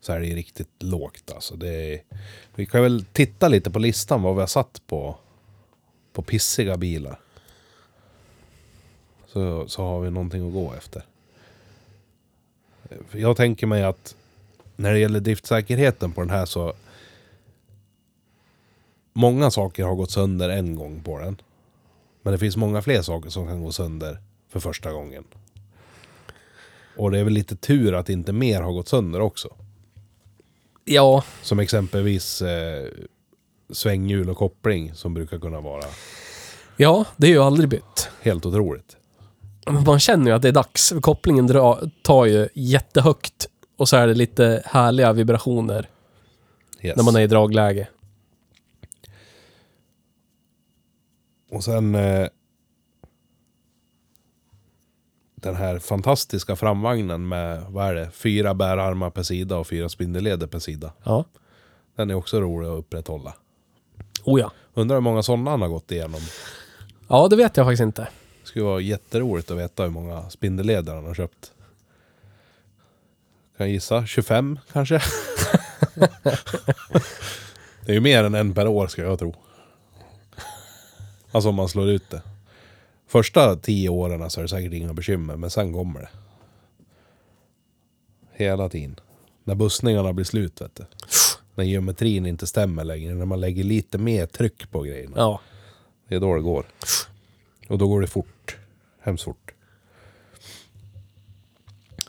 [0.07, 1.55] Så är det riktigt lågt alltså.
[1.55, 2.01] Det är,
[2.55, 5.17] vi kan väl titta lite på listan vad vi har satt på,
[6.13, 7.19] på pissiga bilar.
[9.27, 11.03] Så, så har vi någonting att gå efter.
[13.11, 14.15] Jag tänker mig att
[14.75, 16.73] när det gäller driftsäkerheten på den här så...
[19.13, 21.41] Många saker har gått sönder en gång på den.
[22.21, 24.17] Men det finns många fler saker som kan gå sönder
[24.49, 25.23] för första gången.
[26.97, 29.55] Och det är väl lite tur att inte mer har gått sönder också.
[30.89, 32.87] Ja, Som exempelvis eh,
[33.69, 35.83] svänghjul och koppling som brukar kunna vara
[36.77, 38.09] ja, det är ju aldrig bytt.
[38.21, 38.97] helt otroligt.
[39.65, 40.93] Men Man känner ju att det är dags.
[41.01, 43.47] Kopplingen dra, tar ju jättehögt.
[43.77, 45.89] Och så är det lite härliga vibrationer
[46.81, 46.95] Yes.
[46.97, 47.87] när man är i dragläge.
[51.51, 51.95] Och sen...
[51.95, 52.27] Eh,
[55.47, 60.47] den här fantastiska framvagnen med, vad är det, fyra bärarmar per sida och fyra spindelleder
[60.47, 60.93] per sida.
[61.03, 61.25] Ja.
[61.95, 63.33] Den är också rolig att upprätthålla.
[64.23, 64.51] Oh ja.
[64.73, 66.21] Undrar hur många sådana han har gått igenom.
[67.07, 68.01] Ja, det vet jag faktiskt inte.
[68.41, 71.51] Det skulle vara jätteroligt att veta hur många spindelleder han har köpt.
[73.57, 74.05] Kan jag gissa?
[74.05, 75.01] 25 kanske?
[77.85, 79.35] det är ju mer än en per år ska jag tro.
[81.31, 82.21] Alltså om man slår ut det.
[83.07, 86.09] Första tio åren så är det säkert inga bekymmer, men sen kommer det.
[88.31, 88.99] Hela tiden.
[89.43, 90.85] När bussningarna blir slut vet du.
[91.55, 95.13] När geometrin inte stämmer längre, när man lägger lite mer tryck på grejerna.
[95.17, 95.41] Ja.
[96.07, 96.65] Det är då det går.
[97.69, 98.57] Och då går det fort.
[98.99, 99.51] Hemskt fort.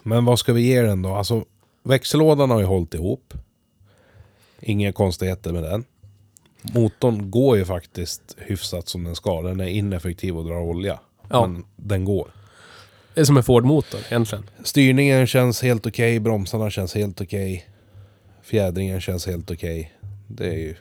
[0.02, 1.14] Men vad ska vi ge den då?
[1.14, 1.44] Alltså
[1.82, 3.34] växellådan har ju hållit ihop.
[4.60, 5.84] Inga konstigheter med den.
[6.62, 9.42] Motorn går ju faktiskt hyfsat som den ska.
[9.42, 11.00] Den är ineffektiv och drar olja.
[11.30, 11.46] Ja.
[11.46, 12.30] Men den går.
[13.14, 14.44] Det är som en Ford-motor egentligen.
[14.64, 16.20] Styrningen känns helt okej.
[16.20, 17.68] Bromsarna känns helt okej.
[18.42, 19.92] Fjädringen känns helt okej.
[20.26, 20.74] Det är ju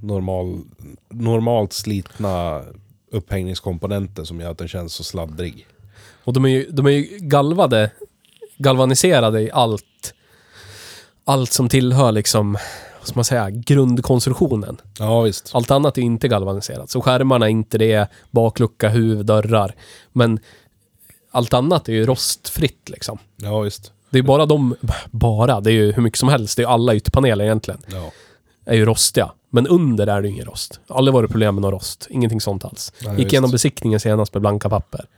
[0.00, 0.60] normal,
[1.08, 2.62] normalt slitna
[3.10, 5.66] upphängningskomponenter som gör att den känns så sladdrig.
[6.24, 7.90] Och de är ju, de är ju galvade,
[8.58, 10.14] galvaniserade i allt,
[11.24, 12.58] allt som tillhör liksom,
[13.04, 14.80] ska man säga, grundkonstruktionen.
[14.98, 15.50] Ja visst.
[15.54, 16.90] Allt annat är inte galvaniserat.
[16.90, 19.74] Så skärmarna är inte det, baklucka, huv, dörrar.
[20.12, 20.38] Men
[21.30, 23.18] allt annat är ju rostfritt liksom.
[23.36, 23.92] Ja visst.
[24.10, 24.76] Det är bara de,
[25.10, 26.56] bara, det är ju hur mycket som helst.
[26.56, 27.80] Det är alla ytterpaneler egentligen.
[27.86, 28.10] Ja.
[28.64, 29.32] Är ju rostiga.
[29.50, 30.80] Men under är det ingen rost.
[30.86, 32.06] Aldrig varit problem med någon rost.
[32.10, 32.92] Ingenting sånt alls.
[33.02, 33.32] Nej, Gick visst.
[33.32, 35.06] igenom besiktningen senast med blanka papper.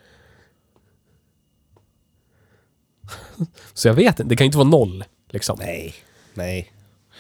[3.75, 5.05] Så jag vet inte, det kan ju inte vara noll.
[5.31, 5.57] Liksom.
[5.61, 5.95] Nej.
[6.35, 6.73] Nej.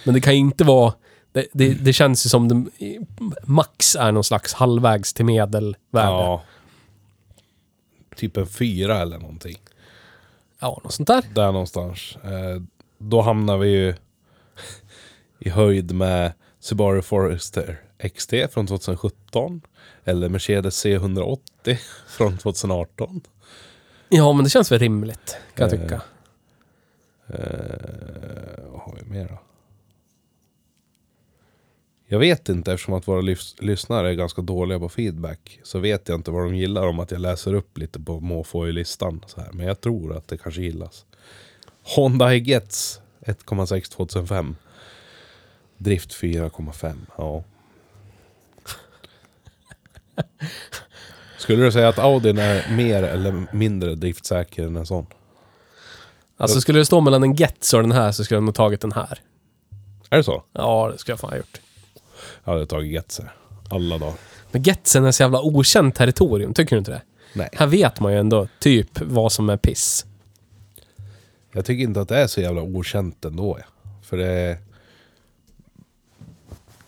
[0.05, 0.95] Men det kan ju inte vara...
[1.33, 2.67] Det, det, det känns ju som det,
[3.45, 5.77] max är någon slags halvvägs till medelvärde.
[5.93, 6.43] Ja.
[8.17, 9.57] Typ en fyra eller någonting.
[10.61, 11.23] ja något sånt där.
[11.35, 12.17] Där någonstans.
[12.25, 12.63] Eh,
[12.99, 13.95] då hamnar vi ju
[15.39, 17.81] i höjd med Subaru Forester
[18.15, 19.61] XT från 2017.
[20.05, 21.39] Eller Mercedes C180
[22.09, 23.21] från 2018.
[24.09, 25.83] Ja, men det känns väl rimligt, kan jag Eh.
[25.83, 26.01] tycka.
[27.27, 29.39] Eh, vad har vi mer då?
[32.15, 35.61] Jag vet inte eftersom att våra lys- lyssnare är ganska dåliga på feedback.
[35.63, 38.69] Så vet jag inte vad de gillar om att jag läser upp lite på måfå
[38.69, 39.25] i listan.
[39.27, 39.49] Så här.
[39.53, 41.05] Men jag tror att det kanske gillas.
[41.83, 44.57] Honda Higetz 1,6 2005.
[45.79, 46.95] Drift 4,5.
[47.19, 47.45] Ja.
[51.39, 55.07] Skulle du säga att Audin är mer eller mindre driftsäker än en sån?
[56.37, 58.81] Alltså, skulle det stå mellan en Getz och den här så skulle jag nog tagit
[58.81, 59.21] den här.
[60.11, 60.43] Är det så?
[60.53, 61.61] Ja, det skulle jag fan ha gjort.
[62.45, 63.33] Jag hade tagit Getzer.
[63.69, 64.15] Alla dagar.
[64.51, 67.03] Men Getsen är så jävla okänt territorium, tycker du inte det?
[67.35, 67.49] Nej.
[67.53, 70.07] Här vet man ju ändå typ vad som är piss.
[71.53, 73.59] Jag tycker inte att det är så jävla okänt ändå.
[74.03, 74.59] För det.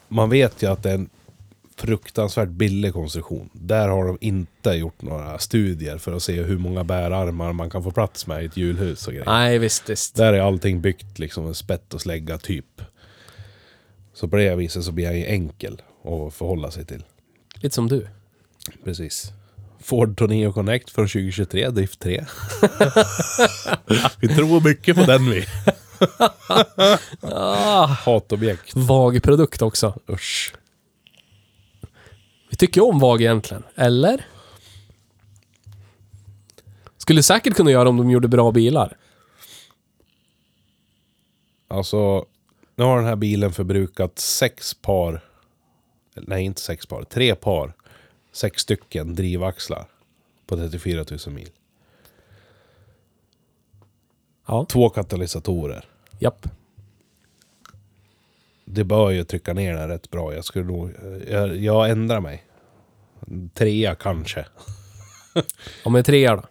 [0.09, 1.09] Man vet ju att det är en
[1.77, 3.51] fruktansvärt billig konstruktion.
[3.53, 7.83] Där har de inte gjort några studier för att se hur många bärarmar man kan
[7.83, 9.27] få plats med i ett hjulhus och grejer.
[9.27, 10.17] Nej, visst, visst.
[10.17, 12.83] Där är allting byggt liksom med spett och slägga typ.
[14.17, 17.05] Så på det viset så blir han ju enkel att förhålla sig till.
[17.55, 18.09] Lite som du.
[18.85, 19.33] Precis.
[19.81, 22.11] Ford Tourneo Connect från 2023, drift 3.
[24.21, 25.47] vi tror mycket på den vi.
[27.21, 28.77] Ah, Hatobjekt.
[28.77, 30.01] vag produkt också.
[30.09, 30.55] Usch.
[32.51, 34.27] Vi tycker om vag egentligen, eller?
[36.99, 38.97] Skulle säkert kunna göra om de gjorde bra bilar.
[41.69, 42.27] Alltså,
[42.77, 45.20] nu har den här bilen förbrukat sex par.
[46.14, 47.03] Nej, inte sex par.
[47.05, 47.72] Tre par.
[48.33, 49.87] Sex stycken drivaxlar.
[50.47, 51.51] På 34 000 mil.
[54.47, 55.85] Ja, Två katalysatorer.
[56.18, 56.49] japp.
[58.64, 60.35] Det bör ju trycka ner den rätt bra.
[60.35, 60.91] Jag skulle nog...
[61.29, 62.45] Jag, jag ändrar mig.
[63.55, 64.47] Trea kanske.
[65.85, 66.43] Ja, men trea då.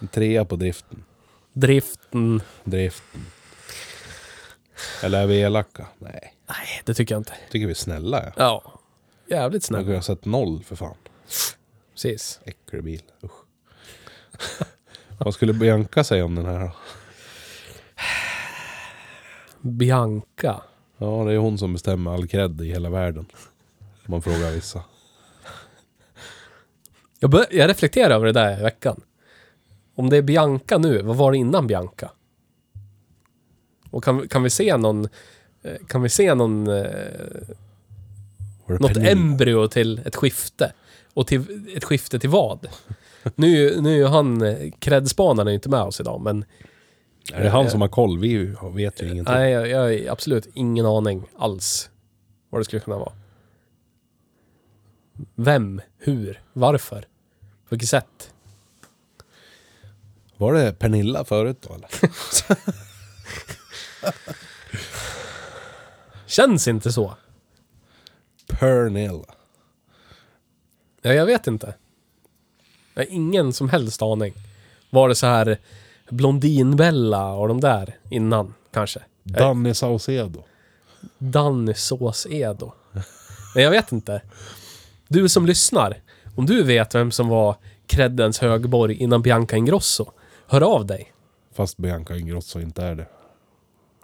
[0.00, 1.04] En trea på driften.
[1.52, 2.42] Driften.
[2.64, 3.20] Driften.
[5.02, 5.86] Eller är vi elaka?
[5.98, 6.34] Nej.
[6.46, 7.32] Nej, det tycker jag inte.
[7.50, 8.32] Tycker vi är snälla ja.
[8.36, 8.72] Ja.
[9.36, 9.80] Jävligt Jag snäll.
[9.80, 10.94] kunde ha sett noll för fan.
[11.92, 12.40] Precis.
[12.44, 13.02] Äcklig bil.
[13.24, 13.32] Usch.
[15.18, 16.70] Vad skulle Bianca säga om den här då?
[19.60, 20.62] Bianca.
[20.98, 23.26] Ja, det är hon som bestämmer all cred i hela världen.
[23.78, 24.82] Om man frågar vissa.
[27.18, 29.00] Jag, jag reflekterar över det där i veckan.
[29.94, 32.10] Om det är Bianca nu, vad var det innan Bianca?
[33.96, 35.08] Och kan, kan vi se någon...
[35.62, 36.66] eh, Kan vi se någon...
[36.68, 36.84] eh,
[38.66, 39.10] Något Pernilla?
[39.10, 40.72] embryo till ett skifte.
[41.14, 42.66] Och till ett skifte till vad?
[43.34, 44.42] Nu, nu är han...
[44.42, 46.44] eh, Kredspanaren är ju inte med oss idag, men...
[47.32, 48.18] Är det han som har koll?
[48.18, 49.34] Vi vet ju ingenting.
[49.34, 51.90] Nej, jag, jag har absolut ingen aning alls
[52.50, 53.12] vad det skulle kunna vara.
[55.34, 55.80] Vem?
[55.98, 56.40] Hur?
[56.52, 57.00] Varför?
[57.40, 58.32] På vilket sätt?
[60.36, 61.88] Var det Pernilla förut då eller?
[66.26, 67.14] Känns inte så.
[68.46, 69.34] Pernilla.
[71.02, 71.74] Ja, jag vet inte.
[72.94, 74.34] Jag har ingen som helst aning.
[74.90, 75.58] Var det så här
[76.10, 79.00] Blondinbella och de där innan, kanske?
[79.22, 80.44] Danny Saucedo.
[81.18, 82.72] Danny Sås-Edo.
[83.54, 84.22] Men jag vet inte.
[85.08, 86.00] Du som lyssnar,
[86.36, 90.12] om du vet vem som var creddens högborg innan Bianca Ingrosso,
[90.46, 91.12] hör av dig.
[91.54, 93.06] Fast Bianca Ingrosso inte är det.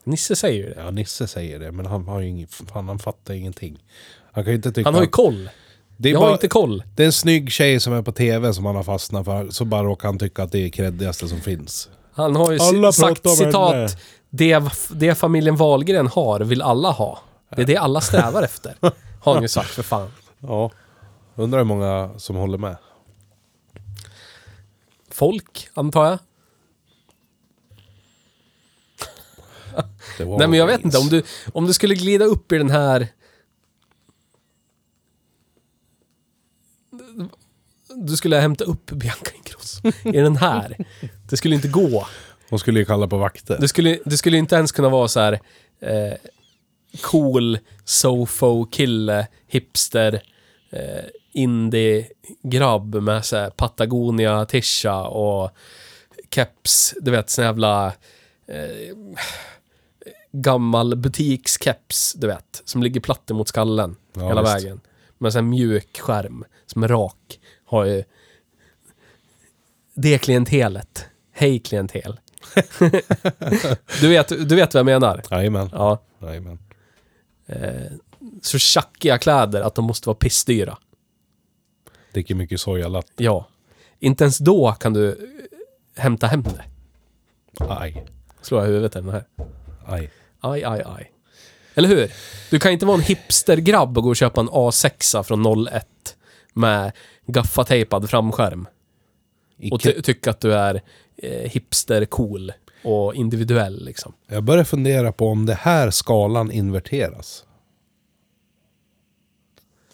[0.04, 0.80] Nisse säger ju det.
[0.80, 3.84] Ja, Nisse säger det, men han har ju ingen, fan, han fattar ingenting.
[4.32, 4.86] Han kan ju inte tycka...
[4.88, 5.50] Han har ju koll.
[5.96, 6.82] det, är Jag bara, har inte koll.
[6.96, 9.64] det är en snygg tjej som är på tv som han har fastnat för, så
[9.64, 11.88] bara råkar han tycka att det är creddigaste som finns.
[12.12, 13.98] Han har ju Alla sagt citat,
[14.30, 17.18] det, det familjen Wahlgren har vill alla ha.
[17.56, 18.76] Det är det alla strävar efter.
[19.20, 20.10] Har han ju sagt för fan.
[20.38, 20.70] Ja.
[21.34, 22.76] Undrar hur många som håller med.
[25.10, 26.18] Folk, antar jag.
[28.98, 29.61] Det var
[30.18, 33.08] Nej men jag vet inte, om du, om du skulle glida upp i den här...
[37.96, 40.76] Du skulle hämta upp Bianca Ingrosso i den här.
[41.30, 42.06] Det skulle inte gå.
[42.50, 43.56] Hon skulle ju kalla på vakter.
[43.60, 45.40] Du skulle, du skulle inte ens kunna vara så här
[45.80, 46.14] eh,
[47.00, 50.22] cool, sofo, kille, hipster,
[50.70, 55.50] eh, indie-grabb med så här Patagonia, tisha och
[56.30, 57.86] keps, du vet sån jävla
[58.46, 58.96] eh,
[60.32, 64.54] gammal butikskeps, du vet, som ligger platt mot skallen Ja, hela visst.
[64.54, 64.80] vägen.
[65.18, 67.40] Med en mjuk skärm som är rak.
[67.64, 68.04] Har ju
[69.94, 71.06] det klientelet.
[71.32, 72.20] Hej klientel.
[74.00, 75.22] du, vet, du vet vad jag menar?
[75.30, 75.68] Jajamän.
[75.72, 76.02] Ja.
[76.18, 76.58] Jajamän.
[77.46, 77.92] Eh,
[78.42, 80.78] så tjackiga kläder att de måste vara pissdyra.
[82.12, 83.12] Dricker mycket sojalatt.
[83.16, 83.48] Ja.
[83.98, 85.14] Inte ens då kan du eh,
[86.02, 86.64] hämta hem det.
[87.68, 88.06] Aj.
[88.40, 89.24] Slår jag huvudet i den här.
[89.86, 90.10] Aj.
[90.42, 91.12] Aj, aj, aj.
[91.74, 92.12] Eller hur?
[92.50, 95.86] Du kan inte vara en hipstergrabb och gå och köpa en A6 från 01
[96.52, 96.92] med
[97.26, 98.66] gaffatejpad framskärm.
[99.72, 100.82] Och ty- tycka att du är
[101.16, 102.52] eh, hipster cool
[102.84, 104.12] och individuell liksom.
[104.26, 107.44] Jag börjar fundera på om det här skalan inverteras.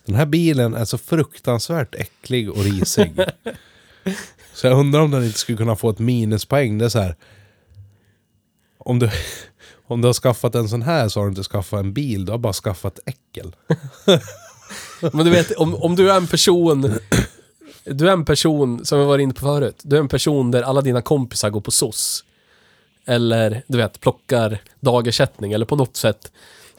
[0.04, 3.12] Den här bilen är så fruktansvärt äcklig och risig.
[4.54, 6.78] så jag undrar om den inte skulle kunna få ett minuspoäng.
[6.78, 7.16] Det är så här.
[8.78, 9.10] Om du,
[9.88, 12.24] om du har skaffat en sån här så har du inte skaffat en bil.
[12.24, 13.56] Du har bara skaffat äckel.
[15.12, 16.98] Men du vet, om, om du är en person...
[17.84, 20.62] Du är en person, som vi var inne på förut, du är en person där
[20.62, 22.24] alla dina kompisar går på SOS.
[23.06, 26.32] Eller, du vet, plockar dagersättning eller på något sätt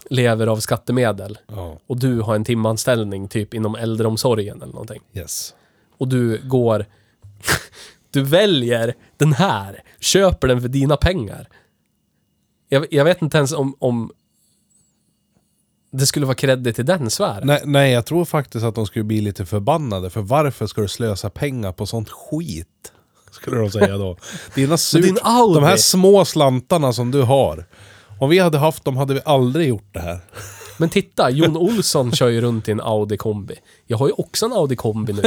[0.10, 1.38] lever av skattemedel.
[1.48, 5.02] Ja, Och du har en timanställning typ inom äldreomsorgen eller någonting.
[5.14, 5.54] yes.
[5.98, 6.86] Och du går...
[8.12, 11.50] Du väljer den här, köper den för dina pengar.
[12.70, 14.12] Jag, jag vet inte ens om, om
[15.92, 17.48] det skulle vara credit i den sfären.
[17.48, 20.10] Nej, nej, jag tror faktiskt att de skulle bli lite förbannade.
[20.10, 22.92] För varför ska du slösa pengar på sånt skit?
[23.32, 24.18] Skulle de säga då.
[24.56, 25.18] Dina surt, din
[25.54, 27.66] de här små slantarna som du har.
[28.20, 30.20] Om vi hade haft dem hade vi aldrig gjort det här.
[30.78, 33.56] Men titta, Jon Olsson kör ju runt i en Audi kombi.
[33.88, 35.22] Jag har ju också en Audi kombi nu.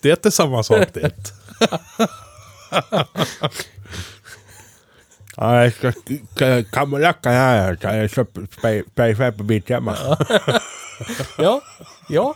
[0.00, 1.12] Det är inte samma sak det.
[5.40, 5.92] Ja, jag ska...
[6.72, 7.78] Kammarjackan här.
[7.82, 9.96] Jag köper på Biltema.
[11.38, 11.60] Ja,
[12.08, 12.34] ja.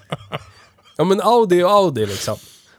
[0.96, 2.36] Ja men Audi och Audi liksom.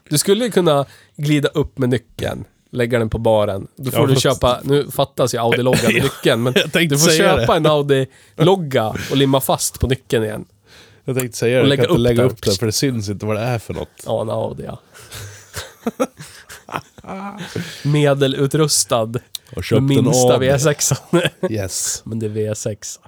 [0.08, 3.66] Du skulle ju kunna glida upp med nyckeln, lägga den på baren.
[3.76, 6.98] Då får Ja, du köpa, nu fattas ju Audi-loggan med nyckeln, men Jag tänkte du
[6.98, 7.56] får säga köpa det.
[7.56, 10.44] en Audi-logga och limma fast på nyckeln igen.
[11.04, 12.30] Jag tänkte säga det, jag lägga kan inte upp lägga den.
[12.30, 13.88] upp den för det syns inte vad det är för något.
[14.06, 14.78] Ja, en Audi ja.
[17.82, 19.12] Medelutrustad.
[19.48, 20.48] Och Den köpt en minsta Audi.
[20.50, 21.02] V6.
[21.50, 22.02] Yes.
[22.04, 22.98] men det är V6.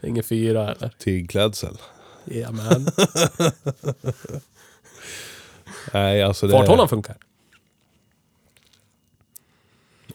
[0.00, 0.88] Det är ingen fyra eller?
[0.98, 1.76] Tygklädsel.
[2.24, 2.86] Jajamän.
[5.92, 7.16] Nej, alltså det Farthållaren är funkar.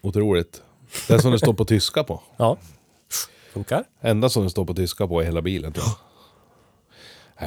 [0.02, 0.62] otroligt.
[1.08, 2.22] Det är som det står på tyska på.
[2.38, 2.58] Ja.
[3.54, 3.84] Funkar.
[4.02, 5.74] Enda som det står på tyska på i hela bilen.
[5.74, 5.96] tror jag.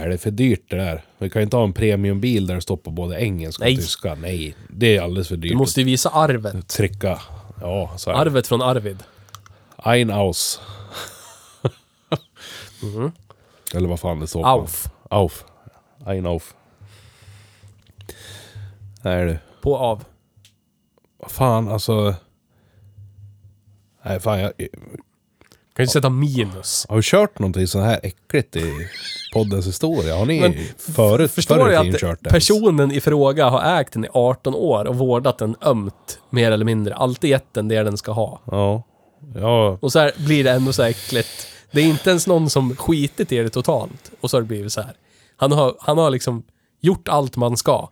[0.02, 1.04] Är det för dyrt det där?
[1.18, 3.74] Vi kan ju inte ha en premiumbil där det står på både engelska Nej.
[3.74, 4.14] och tyska.
[4.14, 5.52] Nej, det är alldeles för dyrt.
[5.52, 6.68] Du måste ju visa arvet.
[6.68, 7.20] trycka.
[7.60, 8.20] Ja, så är det.
[8.20, 9.02] Arvet från Arvid.
[9.76, 10.60] Ein aus.
[13.74, 14.48] Eller vad fan det står på.
[14.48, 14.90] Auf.
[15.10, 15.44] Auf.
[16.06, 16.54] Ein auf.
[19.02, 19.38] Nej du.
[19.62, 20.04] På av.
[21.26, 22.14] Fan alltså.
[24.02, 24.52] Nej fan jag,
[25.78, 26.86] Kan ju sätta minus.
[26.88, 28.72] har vi kört någonting så här äckligt i
[29.32, 30.16] poddens historia?
[30.16, 32.30] Har ni Men förut, Förstår tiden att kört det?
[32.30, 36.64] personen i fråga har ägt den i 18 år och vårdat den ömt, mer eller
[36.64, 36.94] mindre.
[36.94, 38.40] Alltid gett den det den ska ha.
[38.44, 38.82] Ja.
[39.34, 41.46] Ja, Och så här blir det ändå så här äckligt.
[41.70, 44.10] Det är inte ens någon som skitit i det totalt.
[44.20, 44.92] Och så har det blivit så här.
[45.36, 46.42] Han har, han har liksom
[46.80, 47.88] gjort allt man ska.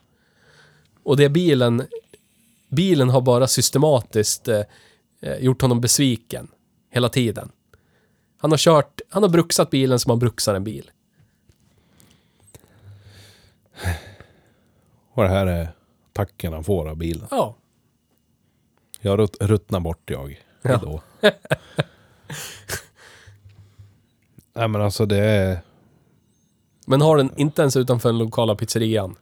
[1.05, 1.87] Och det bilen...
[2.71, 4.61] Bilen har bara systematiskt eh,
[5.23, 6.49] eh, gjort honom besviken.
[6.93, 7.49] Hela tiden.
[8.39, 9.01] Han har kört...
[9.09, 10.91] Han har bruksat bilen som man bruksar en bil.
[15.13, 15.69] och det här är
[16.13, 17.27] tacken han får av bilen.
[17.31, 17.57] Ja.
[19.01, 20.43] Jag rutt, ruttnar bort jag.
[20.63, 21.03] Ja.
[24.53, 25.59] Nej men alltså det är...
[26.87, 29.17] Men har den inte ens utanför den lokala pizzerian,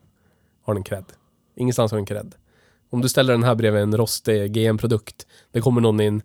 [0.63, 1.05] har den cred.
[1.55, 2.35] Ingenstans har den cred.
[2.89, 6.21] Om du ställer den här bredvid en rostig GM-produkt, det kommer någon in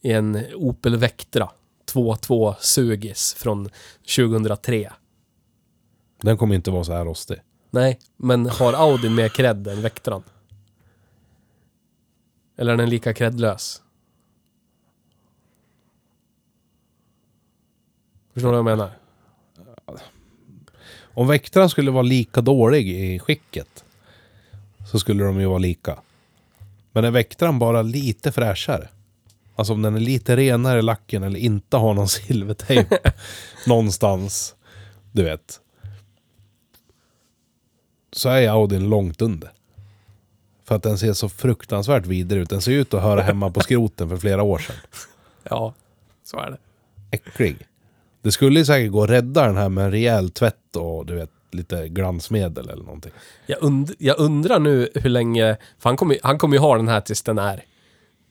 [0.00, 1.50] i en Opel Vectra
[1.92, 3.68] 2.2 Sugis från
[4.16, 4.92] 2003.
[6.22, 7.36] Den kommer inte vara så här rostig.
[7.70, 10.22] Nej, men har Audin mer cred än Vectran?
[12.56, 13.82] Eller är den lika credlös?
[18.32, 18.90] Förstår du vad jag menar?
[21.14, 23.84] Om Vectran skulle vara lika dålig i skicket
[24.90, 25.98] så skulle de ju vara lika.
[26.92, 28.88] Men är Vectran bara lite fräschare?
[29.56, 32.98] Alltså om den är lite renare lacken eller inte har någon silvertejp
[33.66, 34.54] någonstans.
[35.12, 35.60] Du vet.
[38.12, 39.50] Så är Audin långt under.
[40.64, 42.50] För att den ser så fruktansvärt vidare ut.
[42.50, 44.76] Den ser ut att höra hemma på skroten för flera år sedan.
[45.42, 45.74] Ja,
[46.24, 46.58] så är det.
[47.10, 47.66] Äcklig.
[48.22, 51.14] Det skulle ju säkert gå att rädda den här med en rejäl tvätt och du
[51.14, 53.12] vet lite glansmedel eller någonting.
[53.46, 55.56] Jag, und jag undrar nu hur länge...
[55.78, 57.64] För han kommer, ju- han kommer ju ha den här tills den är...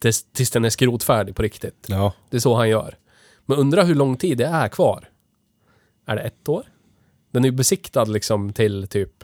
[0.05, 1.85] Tills, tills den är skrotfärdig på riktigt.
[1.87, 2.13] Ja.
[2.29, 2.97] Det är så han gör.
[3.45, 5.09] Men undrar hur lång tid det är kvar.
[6.05, 6.63] Är det ett år?
[7.31, 9.23] Den är ju besiktad liksom till typ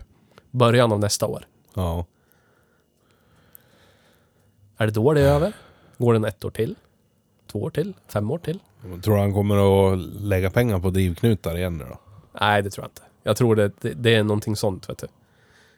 [0.51, 1.47] början av nästa år.
[1.73, 2.05] Ja.
[4.77, 5.53] Är det då det är över?
[5.97, 6.75] Går den ett år till?
[7.51, 7.93] Två år till?
[8.07, 8.59] Fem år till?
[9.03, 11.99] Tror du han kommer att lägga pengar på drivknutar igen nu då?
[12.39, 13.01] Nej, det tror jag inte.
[13.23, 15.07] Jag tror det, det, det är någonting sånt, vet du.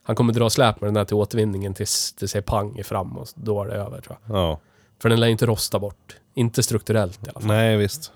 [0.04, 3.18] Han kommer dra släp med den här till återvinningen tills det säger pang i fram
[3.18, 4.38] och då är det över, tror jag.
[4.38, 4.60] Ja.
[5.00, 6.16] För den lär ju inte rosta bort.
[6.34, 7.48] Inte strukturellt i alla fall.
[7.48, 8.12] Nej, visst.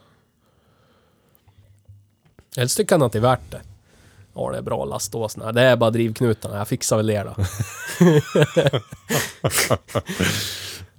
[2.56, 3.62] Helst tycker han att det är värt det.
[4.34, 5.52] Ja, det är bra laståsna.
[5.52, 6.58] Det är bara drivknutarna.
[6.58, 7.36] Jag fixar väl det då.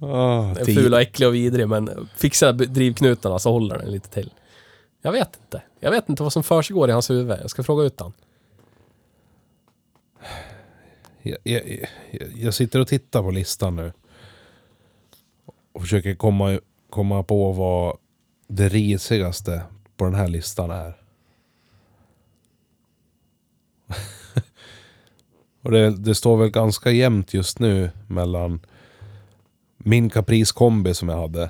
[0.01, 4.09] Oh, Den är ful och äcklig och vidrig, men fixa drivknutarna så håller den lite
[4.09, 4.33] till.
[5.01, 5.61] Jag vet inte.
[5.79, 7.37] Jag vet inte vad som försiggår i hans huvud.
[7.41, 8.13] Jag ska fråga ut han.
[11.21, 11.85] jag, jag,
[12.35, 13.93] jag sitter och tittar på listan nu.
[15.71, 16.59] Och försöker komma,
[16.89, 17.97] komma på vad
[18.47, 19.61] det risigaste
[19.97, 20.93] på den här listan är.
[25.61, 28.59] och det, det står väl ganska jämnt just nu mellan
[29.77, 31.49] min Caprice kombi som jag hade.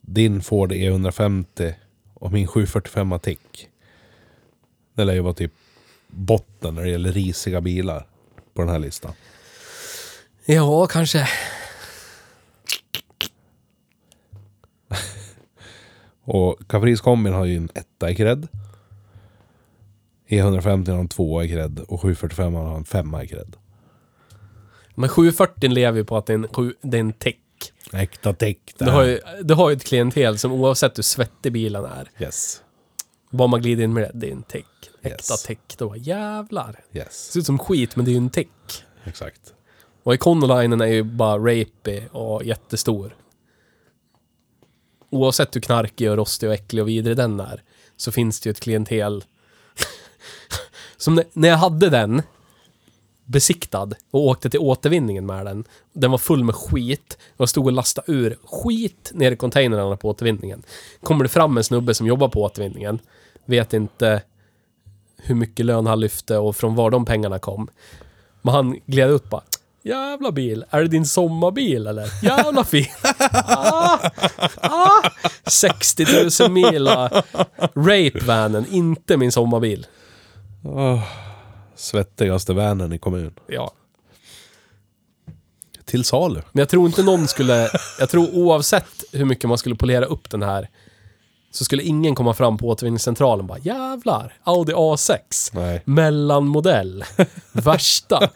[0.00, 1.74] Din Ford E150
[2.14, 3.68] och min 745 Tick.
[4.94, 5.52] Det lär ju vara typ
[6.06, 8.06] botten när det gäller risiga bilar
[8.54, 9.12] på den här listan.
[10.44, 11.28] Ja, kanske.
[16.30, 18.48] Och Caprice kombin har ju en etta i cred.
[20.28, 23.56] E150 har en tvåa i cred och 745 har en femma i cred.
[24.94, 27.34] Men 740 lever ju på att det är en, det är en tech.
[27.92, 31.84] Äkta däck Du har, ju, du har ju ett klientel som oavsett hur svettig bilen
[31.84, 32.62] är, Yes.
[33.30, 34.64] vad man glider in med det, det är en tech.
[35.02, 35.42] Äkta Yes.
[35.42, 35.58] tech.
[35.78, 36.80] Då jävlar.
[36.92, 37.30] Det Yes.
[37.30, 38.46] ser ut som skit, men det är ju en tech.
[39.04, 39.54] Exakt.
[40.02, 43.16] Och Econolinen är ju bara rapey och jättestor.
[45.10, 47.62] Oavsett hur knarkig och rostig och äcklig och vidrig den är,
[47.96, 49.24] så finns det ju ett klientel.
[50.96, 52.22] Som när- jag hade den
[53.24, 55.64] besiktad och åkte till återvinningen med den.
[55.92, 57.18] Den var full med skit.
[57.36, 60.62] Jag stod och lastade ur skit ner i containrarna på återvinningen.
[61.02, 62.98] Kommer det fram en snubbe som jobbar på återvinningen,
[63.44, 64.22] vet inte
[65.16, 67.68] hur mycket lön han lyfte och från var de pengarna kom.
[68.42, 69.42] Men han gled upp bara.
[69.88, 70.64] Jävla bil.
[70.70, 72.10] Är det din sommarbil eller?
[72.22, 72.86] Jävla fin.
[73.30, 74.10] ah,
[74.60, 75.10] ah.
[75.46, 76.06] 60
[76.40, 76.88] 000 mil.
[76.88, 77.22] ah.
[77.74, 79.86] Rape-vanen, inte min sommarbil.
[80.64, 81.02] Åh,
[81.76, 83.34] svettigaste vanen i kommun.
[83.46, 83.72] Ja.
[85.84, 86.42] Till salu.
[86.52, 87.70] Men jag tror inte någon skulle...
[87.98, 90.68] Jag tror oavsett hur mycket man skulle polera upp den här
[91.58, 95.18] så skulle ingen komma fram på återvinningscentralen och bara jävlar, Audi A6.
[95.52, 95.82] Nej.
[95.84, 97.04] Mellanmodell.
[97.52, 98.28] Värsta.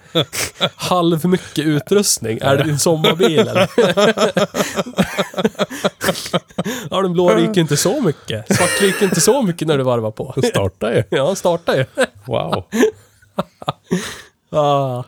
[0.77, 2.39] Halv mycket utrustning.
[2.43, 3.71] Är det din sommarbil eller?
[6.91, 8.57] ja, den blå ryker inte så mycket.
[8.57, 10.35] Svart ryker inte så mycket när du varvar på.
[10.45, 11.03] Starta ju.
[11.11, 11.85] Ja, starta ju.
[12.25, 12.65] Wow.
[14.51, 15.05] Ah.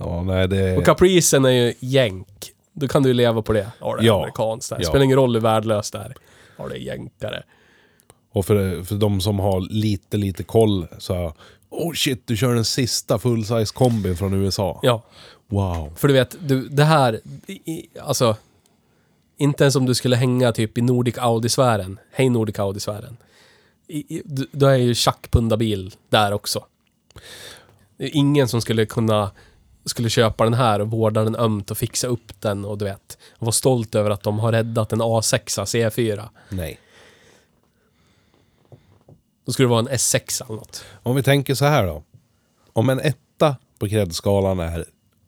[0.00, 0.76] Ja, nej det...
[0.76, 2.28] Och capricen är ju jänk.
[2.72, 3.66] Då kan du ju leva på det.
[3.80, 4.18] Ja, det är Ja.
[4.20, 4.78] amerikanskt där.
[4.80, 4.88] Ja.
[4.88, 6.14] Spelar ingen roll hur värdelöst det är.
[6.58, 7.42] Ja, det jänkare.
[8.32, 11.34] Och för, för de som har lite, lite koll så
[11.70, 14.80] Oh shit, du kör den sista full-size kombin från USA.
[14.82, 15.02] Ja.
[15.46, 15.92] Wow.
[15.96, 18.36] För du vet, du, det här, i- alltså,
[19.36, 23.16] inte ens om du skulle hänga typ i Nordic Audi-sfären, hej Nordic Audi-sfären.
[24.52, 26.64] Du är ju tjackpundabil där också.
[27.96, 29.30] Det är ingen som skulle kunna,
[29.88, 33.18] skulle köpa den här och vårda den ömt och fixa upp den och du vet,
[33.32, 36.28] och vara stolt över att de har räddat en A6 C4.
[36.48, 36.78] Nej.
[39.46, 40.84] Då skulle det vara en S6 eller något.
[41.02, 42.02] Om vi tänker så här då.
[42.72, 44.84] Om en etta på kreddskalan är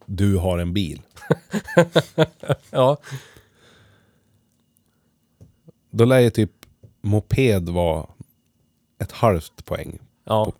[0.06, 1.02] du har en bil.
[2.70, 2.96] Ja,
[5.90, 6.52] Då lär ju typ
[7.00, 8.06] moped vara
[8.98, 9.98] ett halvt poäng.
[10.24, 10.52] ja,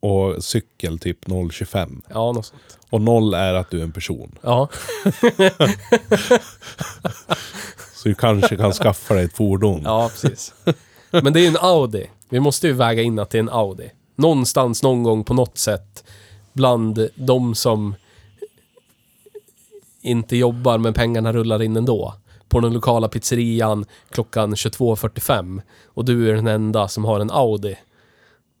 [0.00, 2.02] Och cykel typ 0,25.
[2.08, 2.78] ja, något sånt.
[2.90, 4.38] Och noll är att du är en person.
[4.42, 4.68] Ja,
[7.92, 9.82] Så du kanske kan skaffa dig ett fordon.
[9.84, 10.54] Ja, precis.
[11.10, 12.10] Men det är ju en Audi.
[12.28, 13.90] Vi måste ju väga in att det är en Audi.
[14.16, 16.04] Någonstans, någon gång, på något sätt.
[16.52, 17.94] Bland de som
[20.02, 22.14] inte jobbar men pengarna rullar in ändå.
[22.48, 25.62] På den lokala pizzerian klockan 22.45.
[25.86, 27.76] Och du är den enda som har en Audi.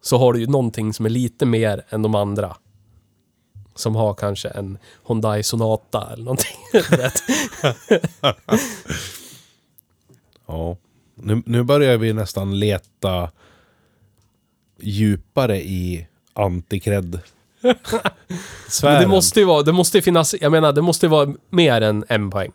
[0.02, 2.56] Så har du ju någonting som är lite mer än de andra.
[3.80, 4.78] Som har kanske en
[5.08, 6.56] Hyundai Sonata eller någonting.
[10.46, 10.76] Ja.
[11.14, 13.30] Nu, nu börjar vi nästan leta
[14.80, 17.20] djupare i antikredd
[18.82, 22.30] det måste ju vara, det måste finnas, jag menar det måste vara mer än en
[22.30, 22.52] poäng.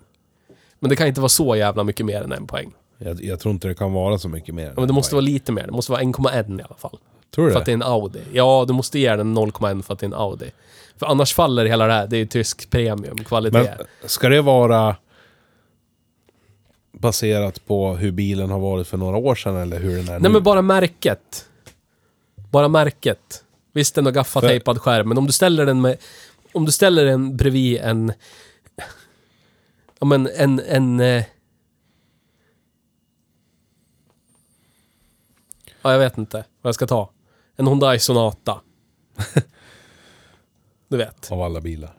[0.80, 2.72] Men det kan inte vara så jävla mycket mer än en poäng.
[2.98, 4.66] jag, jag tror inte det kan vara så mycket mer.
[4.66, 7.00] Ja, men det måste vara lite mer, det måste vara 1,1 i alla fall.
[7.36, 7.74] Tror du För att det det?
[7.74, 8.22] är en Audi.
[8.34, 10.52] Ja, du måste ge den 0,1 för att det är en Audi.
[10.98, 13.76] För annars faller hela det här, det är ju tysk premium, kvalitet.
[13.78, 14.96] Men ska det vara
[16.92, 20.20] baserat på hur bilen har varit för några år sedan eller hur den är Nej
[20.22, 20.30] nu?
[20.30, 21.50] men bara märket.
[22.52, 23.44] Bara märket.
[23.74, 25.98] Visst, den har gaffatejpad skärm, men om du ställer den med...
[26.54, 28.14] Om du ställer den bredvid en...
[30.00, 30.60] Ja men en...
[30.60, 31.24] en eh,
[35.82, 37.10] ja, jag vet inte vad jag ska ta.
[37.56, 38.62] En Hyundai Sonata.
[40.88, 41.32] Du vet.
[41.32, 41.94] Av alla bilar.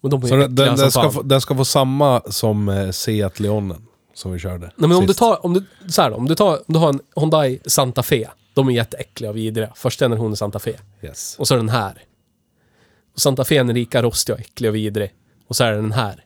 [0.00, 2.90] Men de är Så den, den, den, ska få, den ska få samma som eh,
[2.90, 4.72] Seat Leonen som vi körde.
[4.76, 6.78] Nej men om du tar, om du, så här då, om du tar, om du
[6.78, 8.28] har en Hyundai Santa Fe.
[8.54, 9.72] De är jätteäckliga och vidriga.
[9.74, 10.74] Första generationen Santa Fe.
[11.02, 11.36] Yes.
[11.38, 12.02] Och så är den här.
[13.14, 15.14] Och Santa Fe är lika rostig och äcklig och vidrig.
[15.48, 16.24] Och så är den här.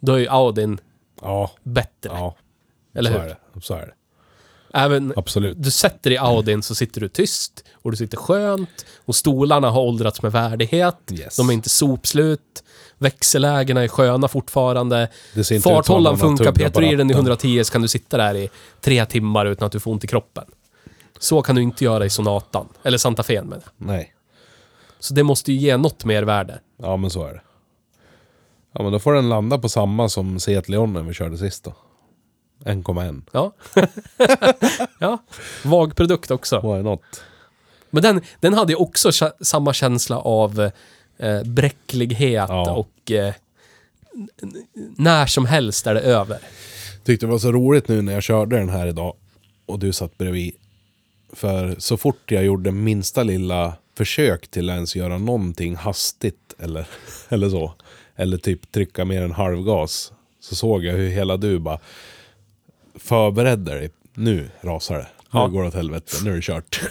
[0.00, 0.78] Då är ju Audin
[1.22, 2.10] Ja, bättre.
[2.12, 2.36] ja.
[2.94, 3.24] eller så hur?
[3.24, 3.60] är det.
[3.60, 3.92] Så är det.
[4.76, 5.62] Även, Absolut.
[5.62, 8.86] du sätter i Audin så sitter du tyst och du sitter skönt.
[9.04, 11.12] Och stolarna har åldrats med värdighet.
[11.12, 11.36] Yes.
[11.36, 12.64] De är inte sopslut.
[12.98, 15.08] Växellägena är sköna fortfarande.
[15.62, 16.52] Farthållaren funkar.
[16.52, 17.26] Petar i den i ratten.
[17.26, 18.50] 110 så kan du sitta där i
[18.80, 20.44] tre timmar utan att du får ont i kroppen.
[21.18, 22.68] Så kan du inte göra i Sonatan.
[22.82, 23.84] Eller Santa Fe med det.
[23.84, 24.14] Nej.
[24.98, 26.60] Så det måste ju ge något mer värde.
[26.82, 27.40] Ja, men så är det.
[28.72, 31.74] Ja, men då får den landa på samma som Seat Leonen vi körde sist då.
[32.64, 33.22] 1,1.
[33.32, 33.52] Ja.
[34.98, 35.18] ja.
[35.64, 36.60] Vag produkt också.
[36.74, 37.02] Why not?
[37.90, 39.10] Men den, den hade ju också
[39.40, 40.70] samma känsla av
[41.18, 42.70] eh, bräcklighet Ja.
[42.70, 43.34] och eh,
[44.96, 46.38] när som helst är det över.
[47.04, 49.14] Tyckte det var så roligt nu när jag körde den här idag
[49.66, 50.54] och du satt bredvid.
[51.32, 56.86] För så fort jag gjorde minsta lilla försök till att ens göra någonting hastigt eller,
[57.28, 57.72] eller så.
[58.16, 60.12] Eller typ trycka mer än halvgas.
[60.40, 61.78] Så såg jag hur hela du bara
[62.98, 63.90] förberedde dig.
[64.14, 65.06] Nu rasar det.
[65.30, 65.46] Nu Ja.
[65.46, 66.12] går det åt helvete.
[66.24, 66.80] Nu är det kört.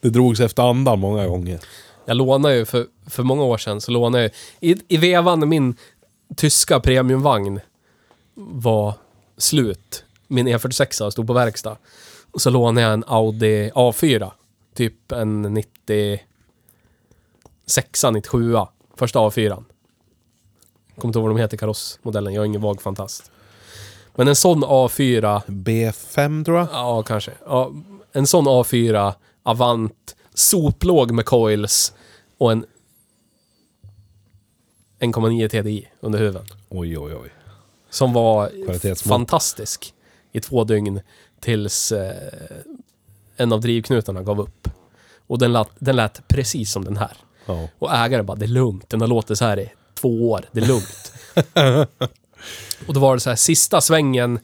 [0.00, 1.60] det drogs efter andan många gånger.
[2.04, 5.46] Jag lånade ju för, för många år sedan, så lånade jag i, i vevan när
[5.46, 5.76] min
[6.36, 7.60] tyska premiumvagn
[8.34, 8.94] var
[9.36, 10.04] slut.
[10.28, 11.76] Min E46 stod på verkstad.
[12.30, 14.30] Och så lånade jag en Audi A4.
[14.74, 16.22] Typ en 96
[18.12, 18.54] 97
[18.96, 19.64] Första A4.
[20.96, 22.34] Kommer inte ihåg vad de heter, karossmodellen.
[22.34, 23.30] Jag är ingen vag fantast.
[24.16, 26.68] Men en sån A4 B5 tror jag.
[26.72, 27.32] Ja, kanske.
[27.46, 27.72] Ja,
[28.12, 29.12] en sån A4
[29.42, 31.92] Avant, soplåg med coils
[32.38, 32.66] och en
[35.00, 36.44] 1,9 TDI under huven.
[36.68, 37.30] Oj, oj, oj.
[37.90, 39.94] Som var fantastisk
[40.32, 41.00] i två dygn
[41.40, 42.16] tills eh,
[43.36, 44.68] en av drivknutarna gav upp.
[45.26, 47.16] Och den lät, den lät precis som den här.
[47.46, 47.68] Ja.
[47.78, 48.88] Och ägaren bara, det är lugnt.
[48.88, 50.44] Den har låtit så här i två år.
[50.52, 51.12] Det är lugnt.
[52.86, 54.38] och då var det så här, sista svängen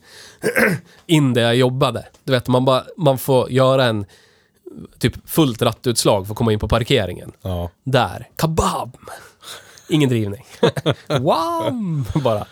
[1.05, 2.05] in där jag jobbade.
[2.23, 4.05] Du vet, man, bara, man får göra en
[4.99, 7.31] typ fullt rattutslag för att komma in på parkeringen.
[7.41, 7.69] Ja.
[7.83, 8.91] Där, kabam!
[9.89, 10.45] Ingen drivning.
[11.07, 12.05] Wam!
[12.23, 12.47] Bara.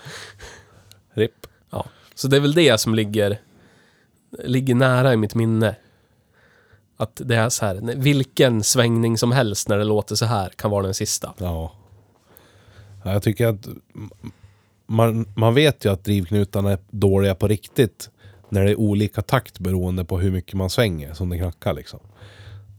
[1.14, 1.48] RIP.
[1.70, 1.86] Ja.
[2.16, 3.40] Så det är väl det som ligger,
[4.44, 5.76] ligger nära i mitt minne.
[6.98, 10.72] Att det är så här, vilken svängning som helst när det låter så här kan
[10.72, 11.34] vara den sista.
[11.38, 11.72] Ja,
[13.04, 13.68] Jag tycker att
[14.92, 18.10] man, man vet ju att drivknutarna är dåliga på riktigt
[18.50, 22.00] när det är olika takt beroende på hur mycket man svänger som det knackar liksom.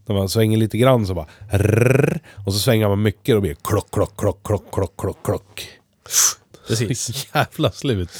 [0.06, 3.54] När man svänger lite grann så bara rrrr, och så svänger man mycket då blir
[3.64, 5.68] klock, klock, klock, klock, klock, klock, klock.
[6.68, 7.26] Precis.
[7.34, 8.10] Jävla slut.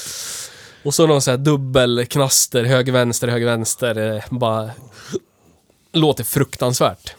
[0.85, 4.14] Och så någon sån här dubbelknaster, höger, vänster, höger, vänster.
[4.16, 4.70] eh, Bara
[5.93, 7.14] låter fruktansvärt.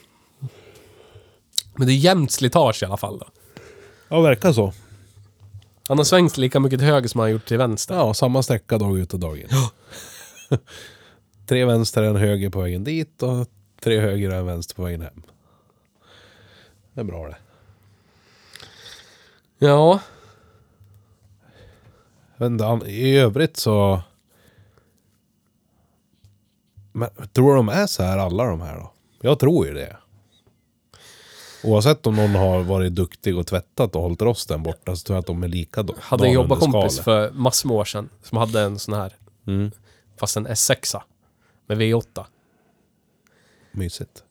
[1.75, 3.27] Men det är jämnt slitage i alla fall då.
[4.09, 4.73] Ja, verkar så.
[5.87, 7.95] Han har svängt lika mycket till höger som han har gjort till vänster.
[7.95, 9.47] Ja, samma sträcka dag ut och dag in.
[11.45, 13.47] tre vänster, en höger på vägen dit och
[13.81, 15.23] tre höger och en vänster på vägen hem.
[16.93, 17.37] Det är bra det.
[19.57, 19.99] Ja,
[22.37, 24.01] an- I övrigt så...
[26.91, 28.91] Men tror de är så här alla de här då?
[29.21, 29.97] Jag tror ju det.
[31.63, 35.19] Oavsett om någon har varit duktig och tvättat och hållit rosten borta så tror jag
[35.21, 35.95] att de är lika då.
[35.99, 39.15] hade en jobbarkompis för massor med år sedan som hade en sån här,
[39.47, 39.71] Mm,
[40.17, 41.01] fast en S6
[41.67, 42.25] med V8.
[43.71, 44.23] mysigt.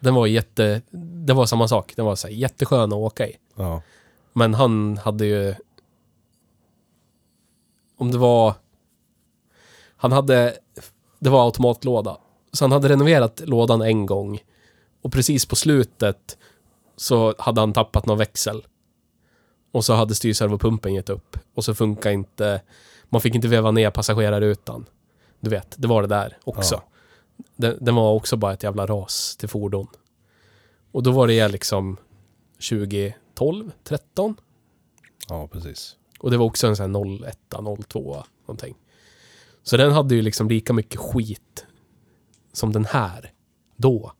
[0.00, 0.82] Den var jätte...
[1.26, 1.92] Det var samma sak.
[1.96, 3.36] Den var så här jätteskön att åka i.
[3.54, 3.82] Ja.
[4.32, 5.54] Men han hade ju...
[7.96, 8.54] Om det var...
[9.96, 10.56] Han hade...
[11.18, 12.18] Det var automatlåda.
[12.52, 14.40] Så han hade renoverat lådan en gång.
[15.02, 16.38] Och precis på slutet
[16.98, 18.66] så hade han tappat någon växel.
[19.72, 21.36] Och så hade styrservopumpen gett upp.
[21.54, 22.62] Och så funkar inte...
[23.08, 24.86] Man fick inte veva ner passagerarrutan.
[25.40, 26.74] Du vet, det var det där också.
[26.74, 26.82] Ja.
[27.56, 29.86] Den, den var också bara ett jävla ras till fordon.
[30.92, 31.96] Och då var det liksom
[32.70, 34.36] 2012, 13.
[35.28, 35.96] ja, precis.
[36.20, 37.38] Och det var också en sån här 01,
[37.88, 38.74] 02 någonting.
[39.62, 41.66] Så den hade ju liksom lika mycket skit
[42.52, 43.32] som den här
[43.76, 44.12] då.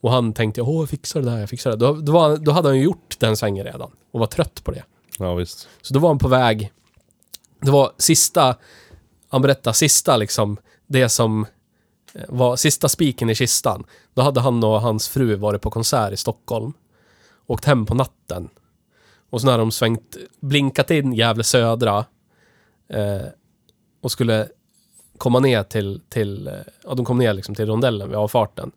[0.00, 1.76] Och han tänkte, åh jag fixar det där, jag fixar det.
[1.76, 4.70] Då, då, var, då hade han ju gjort den svängen redan och var trött på
[4.70, 4.84] det.
[5.18, 5.68] Ja, visst.
[5.82, 6.72] Så då var han på väg.
[7.60, 8.56] Det var sista,
[9.28, 10.56] han berättade sista liksom,
[10.86, 11.46] det som
[12.14, 13.84] eh, var sista spiken i kistan.
[14.14, 16.72] Då hade han och hans fru varit på konsert i Stockholm.
[17.46, 18.48] Åkt hem på natten.
[19.30, 22.04] Och så när de svängt, blinkat in Gävle Södra.
[22.88, 23.26] Eh,
[24.00, 24.48] och skulle
[25.18, 26.54] komma ner till, till, eh,
[26.84, 28.72] ja de kom ner liksom till rondellen vid avfarten.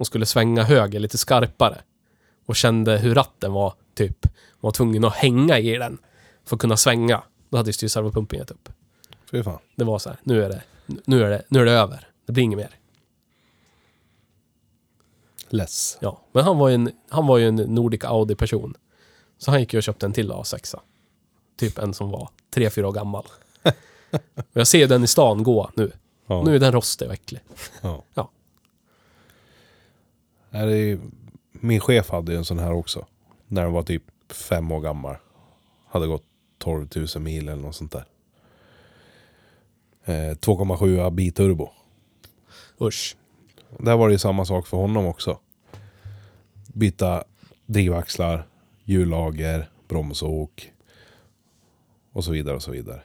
[0.00, 1.80] Och skulle svänga höger lite skarpare.
[2.46, 4.26] Och kände hur ratten var, typ.
[4.60, 5.98] Var tvungen att hänga i den
[6.44, 7.22] för att kunna svänga.
[7.48, 8.68] Då hade ju styrservopumpen gett upp.
[9.30, 9.58] Fy fan.
[9.76, 12.08] Det var så här, nu är det, nu är det, nu är det över.
[12.26, 12.78] Det blir inget mer.
[15.48, 15.98] Less.
[16.00, 18.74] Ja, men han var ju en, han var ju en Nordic Audi-person.
[19.38, 20.76] Så han gick ju och köpte en till A6.
[21.56, 23.24] Typ en som var tre fyra år gammal.
[24.36, 25.92] och jag ser den i stan gå nu.
[26.26, 26.42] Ja.
[26.42, 27.40] Nu är den rostig och äcklig.
[27.80, 28.04] Ja.
[28.14, 28.30] Ja.
[30.50, 30.98] Är
[31.52, 33.06] Min chef hade ju en sån här också.
[33.46, 34.02] När den var typ
[34.32, 35.16] fem år gammal.
[35.86, 36.24] Hade gått
[36.58, 38.04] 12 000 mil eller något sånt där.
[40.04, 41.68] Eh, 2,7 biturbo.
[42.80, 43.16] Usch.
[43.78, 45.38] Där var det ju samma sak för honom också.
[46.66, 47.24] Byta
[47.66, 48.46] drivaxlar,
[48.84, 50.72] hjullager, bromsok.
[52.12, 53.02] Och så vidare och så vidare.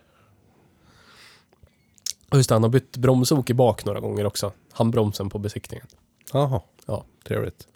[2.34, 4.52] Just det, han har bytt bromsok i bak några gånger också.
[4.72, 5.88] Handbromsen på besiktningen.
[6.34, 7.06] Jaha, Ja.
[7.24, 7.68] trevligt.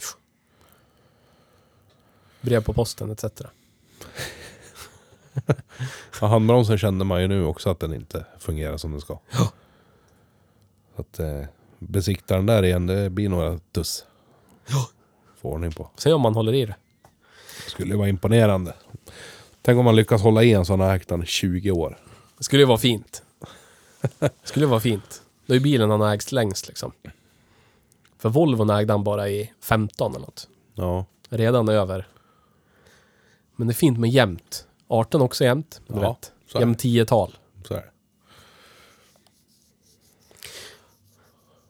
[2.42, 3.24] Brev på posten etc.
[6.22, 9.20] Ja, handbromsen kände man ju nu också att den inte fungerar som den ska.
[9.32, 9.52] Ja.
[10.96, 11.44] Så att eh,
[11.80, 14.06] besikta den där igen, det blir några tuss.
[14.68, 14.90] Ja.
[15.42, 15.90] Få ordning på.
[15.96, 16.76] Se om man håller i det.
[17.68, 18.74] Skulle vara imponerande.
[19.62, 21.98] Tänk om man lyckas hålla i en sån här Actan i 20 år.
[22.38, 23.24] Det skulle ju vara fint.
[24.20, 25.22] Det skulle vara fint.
[25.46, 26.92] Det är ju bilen han har ägt längst liksom.
[28.20, 30.48] För Volvon ägde han bara i 15 eller något.
[30.74, 32.08] Ja, Redan över.
[33.56, 34.68] Men det är fint med jämnt.
[34.88, 35.82] 18 också jämnt.
[35.88, 36.18] Ja,
[36.54, 36.60] det.
[36.60, 37.38] Jämnt 10-tal.
[37.68, 37.90] så är det.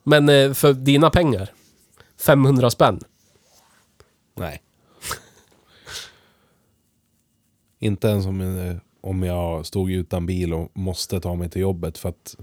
[0.02, 1.52] Men eh, för dina pengar.
[2.16, 3.00] 500 spänn.
[4.34, 4.62] Nej.
[7.78, 12.08] Inte ens om, om jag stod utan bil och måste ta mig till jobbet för
[12.08, 12.36] att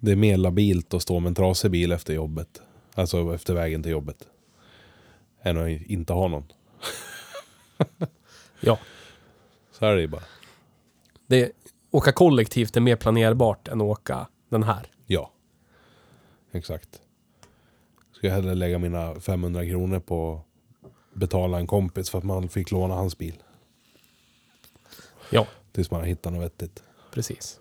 [0.00, 2.62] det är mer labilt att stå med en trasig bil efter jobbet.
[2.94, 4.28] Alltså efter vägen till jobbet.
[5.42, 6.44] Än att inte ha någon.
[8.60, 8.78] Ja.
[9.72, 10.22] Så är det ju bara.
[11.26, 11.52] Det,
[11.90, 14.86] åka kollektivt är mer planerbart än att åka den här.
[15.06, 15.32] Ja.
[16.52, 17.00] Exakt.
[18.12, 20.34] Ska jag hellre lägga mina 500 kronor på
[21.12, 23.42] att betala en kompis för att man fick låna hans bil.
[25.30, 26.82] Ja, Tills man har hittat något vettigt.
[27.10, 27.60] precis.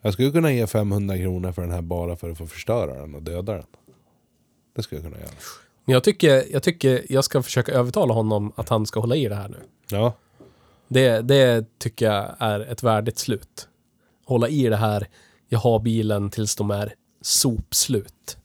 [0.00, 3.14] Jag skulle kunna ge 500 kronor för den här bara för att få förstöra den
[3.14, 3.66] och döda den.
[4.76, 5.34] Det skulle jag kunna göra.
[5.84, 9.28] Men jag tycker, jag tycker jag ska försöka övertala honom att han ska hålla i
[9.28, 9.56] det här nu.
[9.90, 10.12] Ja,
[10.88, 13.68] Det, det tycker jag är ett värdigt slut.
[14.26, 15.08] Hålla i det här,
[15.48, 18.38] jag har bilen tills de är sopslut.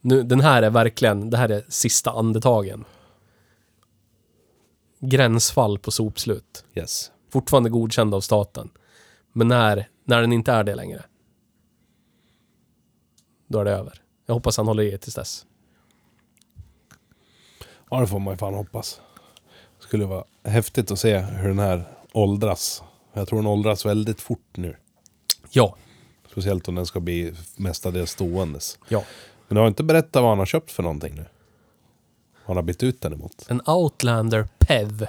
[0.00, 2.84] Nu, den här är verkligen, det här är sista andetagen.
[5.00, 6.64] Gränsfall på sopslut.
[6.74, 7.10] yes.
[7.30, 8.70] Fortfarande godkänd av staten.
[9.32, 11.04] Men när, när den inte är det längre.
[13.48, 14.02] Då är det över.
[14.26, 15.46] Jag hoppas han håller i tills dess.
[17.90, 19.00] Ja, det får man ju fan hoppas.
[19.78, 22.82] Det skulle vara häftigt att se hur den här åldras.
[23.12, 24.76] Jag tror den åldras väldigt fort nu.
[25.50, 25.76] Ja,
[26.30, 28.78] Speciellt om den ska bli mestadels ståendes.
[28.88, 29.04] ja.
[29.48, 31.24] Men du har inte berättat vad han har köpt för någonting nu?
[32.44, 33.46] Han har bytt ut den emot.
[33.48, 35.06] En Outlander PEV.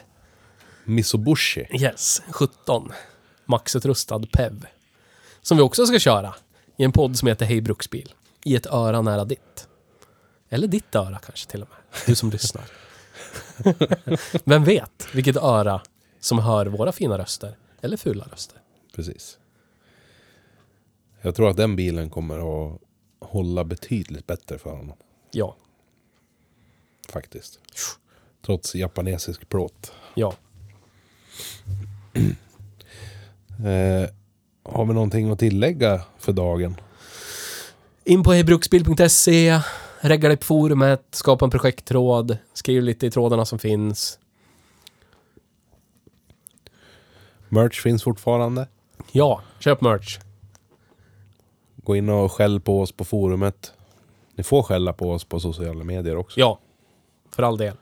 [0.86, 1.68] Mitsubishi.
[1.82, 2.92] Yes, 17.
[3.46, 4.66] Maxutrustad PEV.
[5.50, 6.36] Som vi också ska köra
[6.78, 8.14] i en podd som heter Hej Bruksbil.
[8.44, 9.68] I ett öra nära ditt.
[10.50, 11.78] Eller ditt öra kanske till och med.
[12.06, 12.64] Du som lyssnar.
[14.44, 15.82] Vem vet vilket öra
[16.20, 17.58] som hör våra fina röster.
[17.82, 18.62] Eller fula röster.
[18.96, 19.38] Precis.
[21.22, 22.38] Jag tror att den bilen kommer
[22.74, 22.82] att
[23.20, 24.98] hålla betydligt bättre för honom.
[25.32, 25.56] Ja,
[27.10, 27.60] Faktiskt.
[28.46, 29.94] Trots japanesisk plåt.
[30.16, 30.34] ja.
[33.66, 34.10] Eh,
[34.72, 36.76] har vi någonting att tillägga för dagen?
[38.04, 39.60] In på hejbruksbil.se,
[40.00, 44.20] regga dig på forumet, skapa en projekttråd, skriv lite i trådarna som finns.
[47.50, 48.68] Merch finns fortfarande.
[49.12, 50.20] Ja, köp merch.
[51.76, 53.74] Gå in och skäll på oss på forumet.
[54.36, 56.40] Ni får skälla på oss på sociala medier också.
[56.40, 56.60] Ja,
[57.32, 57.76] för all del.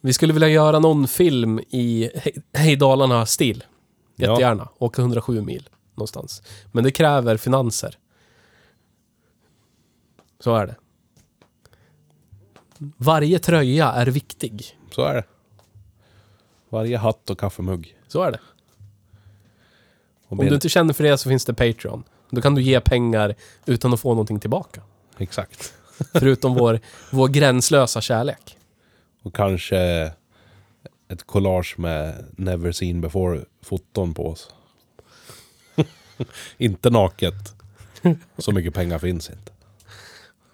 [0.00, 2.76] Vi skulle vilja göra någon film i Hej- Hej
[4.16, 4.26] Dalarna-stil.
[4.26, 4.30] Ja.
[4.32, 4.68] Jättegärna.
[4.78, 6.42] Åka 107 mil någonstans.
[6.72, 7.98] Men det kräver finanser.
[10.40, 10.76] Så är det.
[12.96, 14.78] Varje tröja är viktig.
[14.90, 15.24] Så är det.
[16.68, 17.96] Varje hatt och kaffemugg.
[18.08, 18.40] Så är det.
[20.28, 22.04] Om du inte känner för det så finns det Patreon.
[22.30, 23.34] Då kan du ge pengar
[23.66, 24.82] utan att få någonting tillbaka.
[25.18, 25.74] Exakt.
[26.12, 26.80] Förutom vår,
[27.10, 28.58] vår gränslösa kärlek.
[29.22, 30.12] Och kanske
[31.14, 34.54] ett collage med never seen before foton på oss.
[36.58, 37.54] inte naket.
[38.38, 39.52] Så mycket pengar finns inte.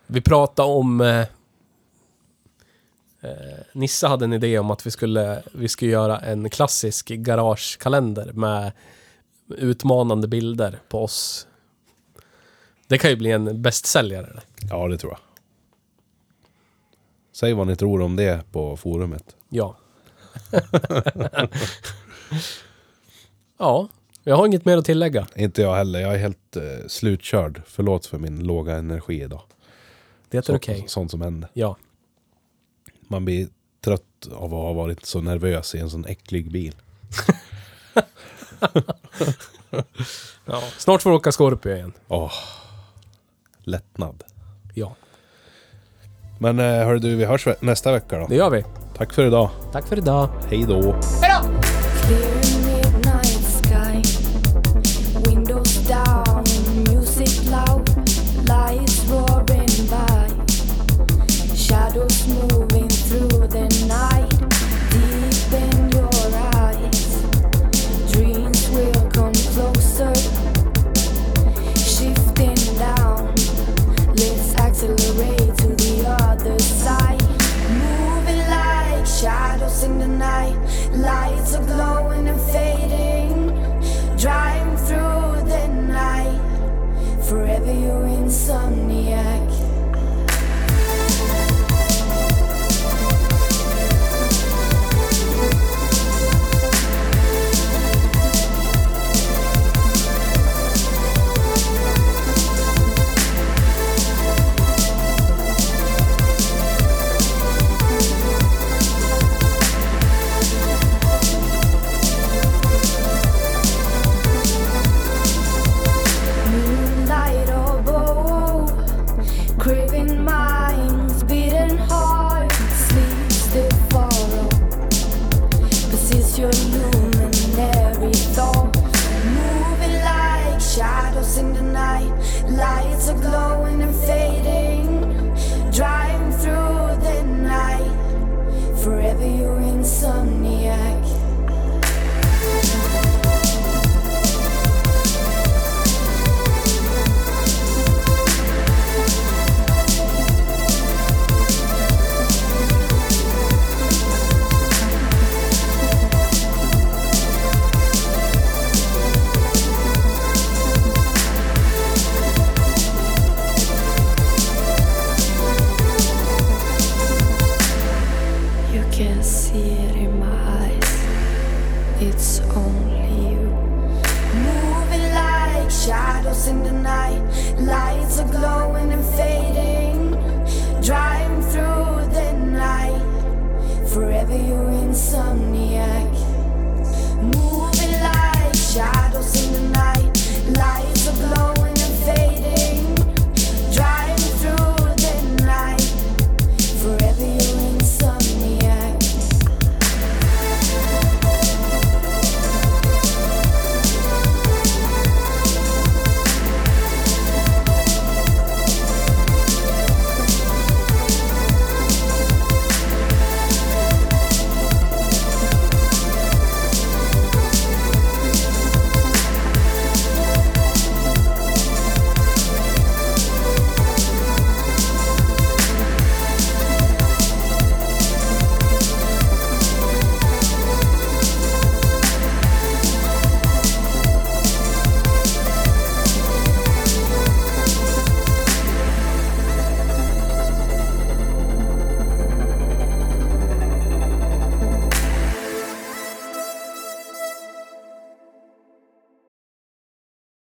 [0.06, 1.00] Vi pratade om...
[1.00, 1.20] Eh,
[3.20, 8.32] eh, Nissa hade en idé om att vi skulle, vi skulle göra en klassisk garagekalender
[8.32, 8.72] med
[9.48, 11.46] utmanande bilder på oss.
[12.86, 14.40] Det kan ju bli en bästsäljare.
[14.70, 15.20] Ja, det tror jag.
[17.32, 19.36] Säg vad ni tror om det på forumet.
[19.48, 19.76] Ja.
[23.58, 23.88] ja,
[24.24, 25.26] jag har inget mer att tillägga.
[25.36, 26.00] Inte jag heller.
[26.00, 27.62] Jag är helt eh, slutkörd.
[27.66, 29.42] Förlåt för min låga energi idag.
[30.30, 30.84] Det är Så- okej.
[30.88, 31.50] Sånt som händer.
[31.52, 31.76] Ja.
[33.08, 33.48] Man blir
[33.84, 34.02] trött
[34.32, 36.74] av att ha varit så nervös i en sån äcklig bil.
[40.44, 40.62] ja.
[40.78, 41.92] Snart får du åka Scorpio igen.
[42.08, 42.32] Åh.
[43.58, 44.24] Lättnad.
[44.74, 44.96] Ja,
[46.38, 48.26] Men eh, hör du, vi hörs nästa vecka då.
[48.26, 48.64] det gör vi.
[49.00, 49.50] Tack för idag.
[49.72, 50.28] Tack för idag.
[50.50, 50.80] Hej då.
[50.82, 51.59] Clear